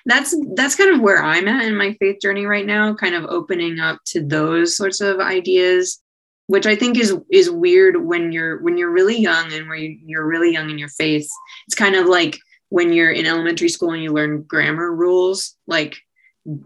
That's 0.06 0.36
that's 0.56 0.76
kind 0.76 0.94
of 0.94 1.02
where 1.02 1.24
I'm 1.24 1.48
at 1.48 1.66
in 1.66 1.78
my 1.78 1.94
faith 1.94 2.18
journey 2.22 2.46
right 2.46 2.66
now, 2.66 2.94
kind 2.94 3.16
of 3.16 3.26
opening 3.26 3.80
up 3.80 4.00
to 4.08 4.26
those 4.26 4.76
sorts 4.76 5.02
of 5.02 5.20
ideas, 5.20 6.02
which 6.48 6.66
I 6.66 6.76
think 6.76 6.98
is 6.98 7.16
is 7.32 7.50
weird 7.50 8.06
when 8.06 8.32
you're 8.32 8.62
when 8.62 8.78
you're 8.78 8.92
really 8.92 9.18
young 9.18 9.52
and 9.54 9.68
where 9.68 9.78
you're 9.78 10.28
really 10.28 10.52
young 10.52 10.70
in 10.70 10.78
your 10.78 10.90
faith. 10.90 11.30
It's 11.68 11.76
kind 11.76 11.96
of 11.96 12.08
like 12.08 12.38
when 12.74 12.92
you're 12.92 13.12
in 13.12 13.28
elementary 13.28 13.70
school 13.70 13.92
and 13.92 14.02
you 14.02 14.12
learn 14.12 14.42
grammar 14.42 14.92
rules, 14.92 15.56
like 15.68 15.96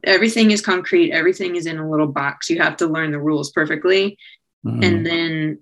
everything 0.05 0.51
is 0.51 0.61
concrete, 0.61 1.11
everything 1.11 1.57
is 1.57 1.65
in 1.65 1.79
a 1.79 1.89
little 1.89 2.07
box. 2.07 2.49
You 2.49 2.61
have 2.61 2.77
to 2.77 2.87
learn 2.87 3.11
the 3.11 3.19
rules 3.19 3.51
perfectly. 3.51 4.17
Mm-hmm. 4.65 4.83
And 4.83 5.05
then 5.05 5.59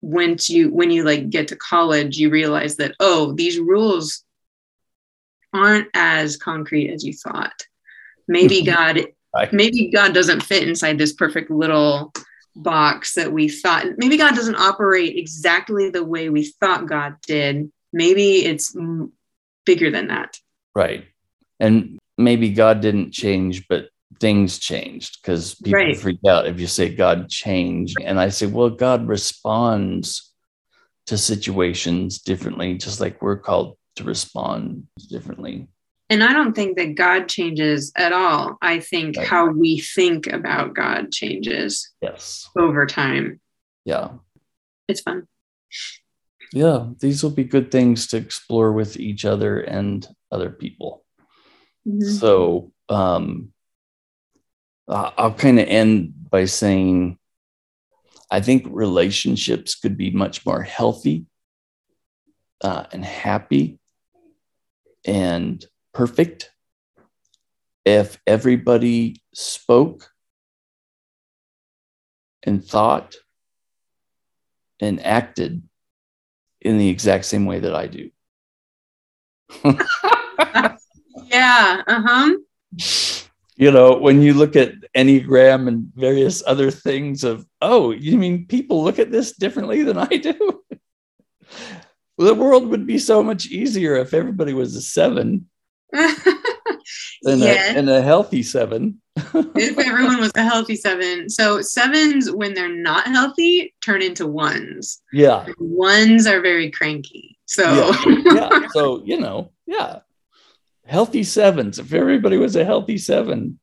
once 0.00 0.48
you 0.48 0.72
when 0.72 0.92
you 0.92 1.02
like 1.02 1.28
get 1.28 1.48
to 1.48 1.56
college, 1.56 2.18
you 2.18 2.30
realize 2.30 2.76
that 2.76 2.94
oh, 3.00 3.32
these 3.32 3.58
rules 3.58 4.22
aren't 5.52 5.88
as 5.92 6.36
concrete 6.36 6.92
as 6.92 7.04
you 7.04 7.12
thought. 7.12 7.66
Maybe 8.28 8.62
God 8.62 9.04
right. 9.34 9.52
maybe 9.52 9.90
God 9.90 10.14
doesn't 10.14 10.44
fit 10.44 10.68
inside 10.68 10.98
this 10.98 11.14
perfect 11.14 11.50
little 11.50 12.12
box 12.54 13.14
that 13.16 13.32
we 13.32 13.48
thought. 13.48 13.86
Maybe 13.96 14.16
God 14.16 14.36
doesn't 14.36 14.54
operate 14.54 15.16
exactly 15.16 15.90
the 15.90 16.04
way 16.04 16.28
we 16.28 16.44
thought 16.44 16.86
God 16.86 17.16
did. 17.26 17.72
Maybe 17.92 18.44
it's 18.44 18.72
bigger 19.70 19.88
than 19.88 20.08
that. 20.08 20.36
Right. 20.74 21.04
And 21.60 21.96
maybe 22.18 22.50
God 22.50 22.80
didn't 22.80 23.12
change, 23.12 23.68
but 23.68 23.88
things 24.18 24.58
changed 24.58 25.22
because 25.22 25.54
people 25.54 25.78
right. 25.78 25.96
freak 25.96 26.18
out 26.28 26.48
if 26.48 26.58
you 26.58 26.66
say 26.66 26.92
God 26.92 27.28
changed. 27.28 27.96
And 28.04 28.18
I 28.18 28.30
say, 28.30 28.46
well, 28.46 28.70
God 28.70 29.06
responds 29.06 30.32
to 31.06 31.16
situations 31.16 32.18
differently, 32.18 32.78
just 32.78 33.00
like 33.00 33.22
we're 33.22 33.38
called 33.38 33.76
to 33.94 34.02
respond 34.02 34.88
differently. 35.08 35.68
And 36.08 36.24
I 36.24 36.32
don't 36.32 36.54
think 36.54 36.76
that 36.76 36.96
God 36.96 37.28
changes 37.28 37.92
at 37.94 38.12
all. 38.12 38.58
I 38.60 38.80
think 38.80 39.16
right. 39.16 39.26
how 39.28 39.50
we 39.50 39.78
think 39.78 40.26
about 40.26 40.74
God 40.74 41.12
changes. 41.12 41.92
Yes. 42.02 42.50
Over 42.58 42.86
time. 42.86 43.38
Yeah. 43.84 44.08
It's 44.88 45.02
fun 45.02 45.28
yeah, 46.52 46.86
these 46.98 47.22
will 47.22 47.30
be 47.30 47.44
good 47.44 47.70
things 47.70 48.08
to 48.08 48.16
explore 48.16 48.72
with 48.72 48.98
each 48.98 49.24
other 49.24 49.60
and 49.60 50.06
other 50.32 50.50
people. 50.50 51.04
Mm-hmm. 51.86 52.10
So 52.10 52.72
um, 52.88 53.52
I'll 54.88 55.34
kind 55.34 55.60
of 55.60 55.68
end 55.68 56.12
by 56.30 56.46
saying 56.46 57.18
I 58.30 58.40
think 58.40 58.66
relationships 58.68 59.74
could 59.74 59.96
be 59.96 60.10
much 60.10 60.46
more 60.46 60.62
healthy 60.62 61.26
uh, 62.60 62.84
and 62.92 63.04
happy 63.04 63.78
and 65.04 65.64
perfect 65.92 66.50
if 67.84 68.20
everybody 68.26 69.22
spoke 69.34 70.10
and 72.42 72.64
thought 72.64 73.16
and 74.80 75.04
acted 75.04 75.62
in 76.60 76.78
the 76.78 76.88
exact 76.88 77.24
same 77.24 77.46
way 77.46 77.60
that 77.60 77.74
I 77.74 77.86
do. 77.86 78.10
yeah. 81.26 81.82
Uh 81.86 82.02
huh. 82.06 82.36
You 83.56 83.70
know, 83.70 83.98
when 83.98 84.22
you 84.22 84.32
look 84.32 84.56
at 84.56 84.72
Enneagram 84.96 85.68
and 85.68 85.92
various 85.94 86.42
other 86.46 86.70
things 86.70 87.24
of, 87.24 87.46
oh, 87.60 87.90
you 87.90 88.16
mean 88.16 88.46
people 88.46 88.82
look 88.82 88.98
at 88.98 89.10
this 89.10 89.36
differently 89.36 89.82
than 89.82 89.98
I 89.98 90.06
do? 90.06 90.62
the 92.18 92.34
world 92.34 92.68
would 92.68 92.86
be 92.86 92.98
so 92.98 93.22
much 93.22 93.46
easier 93.46 93.96
if 93.96 94.14
everybody 94.14 94.54
was 94.54 94.76
a 94.76 94.82
seven 94.82 95.46
and, 97.24 97.40
yeah. 97.40 97.72
a, 97.72 97.78
and 97.78 97.90
a 97.90 98.02
healthy 98.02 98.42
seven. 98.42 99.00
if 99.16 99.78
everyone 99.78 100.20
was 100.20 100.32
a 100.34 100.42
healthy 100.42 100.76
seven. 100.76 101.28
So 101.28 101.60
sevens, 101.60 102.30
when 102.30 102.54
they're 102.54 102.74
not 102.74 103.06
healthy, 103.06 103.74
turn 103.82 104.02
into 104.02 104.26
ones. 104.26 105.02
Yeah. 105.12 105.46
Ones 105.58 106.26
are 106.26 106.40
very 106.40 106.70
cranky. 106.70 107.38
So 107.46 107.92
yeah. 108.06 108.22
yeah. 108.34 108.68
So, 108.72 109.02
you 109.04 109.18
know, 109.18 109.50
yeah. 109.66 110.00
Healthy 110.86 111.24
sevens. 111.24 111.78
If 111.78 111.92
everybody 111.92 112.36
was 112.36 112.56
a 112.56 112.64
healthy 112.64 112.98
seven. 112.98 113.58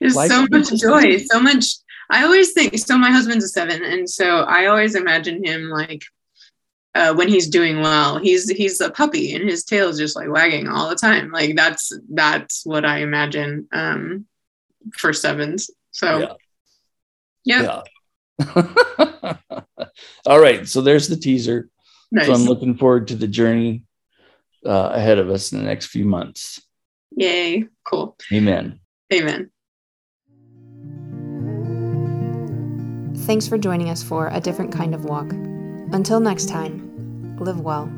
There's 0.00 0.14
so 0.28 0.46
much 0.50 0.70
joy, 0.80 1.18
so 1.18 1.40
much. 1.40 1.66
I 2.10 2.24
always 2.24 2.52
think 2.52 2.78
so. 2.78 2.96
My 2.96 3.10
husband's 3.10 3.44
a 3.44 3.48
seven, 3.48 3.84
and 3.84 4.08
so 4.08 4.42
I 4.42 4.66
always 4.66 4.94
imagine 4.94 5.44
him 5.44 5.68
like 5.68 6.02
uh, 6.98 7.14
when 7.14 7.28
he's 7.28 7.48
doing 7.48 7.80
well. 7.80 8.18
He's 8.18 8.50
he's 8.50 8.80
a 8.80 8.90
puppy, 8.90 9.34
and 9.34 9.48
his 9.48 9.64
tail 9.64 9.88
is 9.88 9.98
just 9.98 10.16
like 10.16 10.28
wagging 10.28 10.68
all 10.68 10.88
the 10.88 10.96
time. 10.96 11.30
Like 11.30 11.56
that's 11.56 11.92
that's 12.10 12.66
what 12.66 12.84
I 12.84 12.98
imagine. 12.98 13.68
Um, 13.72 14.26
for 14.96 15.12
sevens. 15.12 15.70
So, 15.90 16.36
yeah. 17.44 17.82
yeah. 18.38 19.38
All 20.26 20.40
right. 20.40 20.66
So 20.66 20.80
there's 20.80 21.08
the 21.08 21.16
teaser. 21.16 21.68
Nice. 22.10 22.26
So 22.26 22.32
I'm 22.32 22.44
looking 22.44 22.76
forward 22.76 23.08
to 23.08 23.16
the 23.16 23.28
journey 23.28 23.84
uh, 24.64 24.90
ahead 24.92 25.18
of 25.18 25.30
us 25.30 25.52
in 25.52 25.58
the 25.58 25.64
next 25.64 25.86
few 25.86 26.04
months. 26.04 26.62
Yay. 27.16 27.66
Cool. 27.84 28.16
Amen. 28.32 28.80
Amen. 29.12 29.50
Thanks 33.26 33.46
for 33.46 33.58
joining 33.58 33.90
us 33.90 34.02
for 34.02 34.28
A 34.28 34.40
Different 34.40 34.72
Kind 34.72 34.94
of 34.94 35.04
Walk. 35.04 35.30
Until 35.92 36.20
next 36.20 36.48
time, 36.48 36.87
live 37.40 37.60
well. 37.60 37.88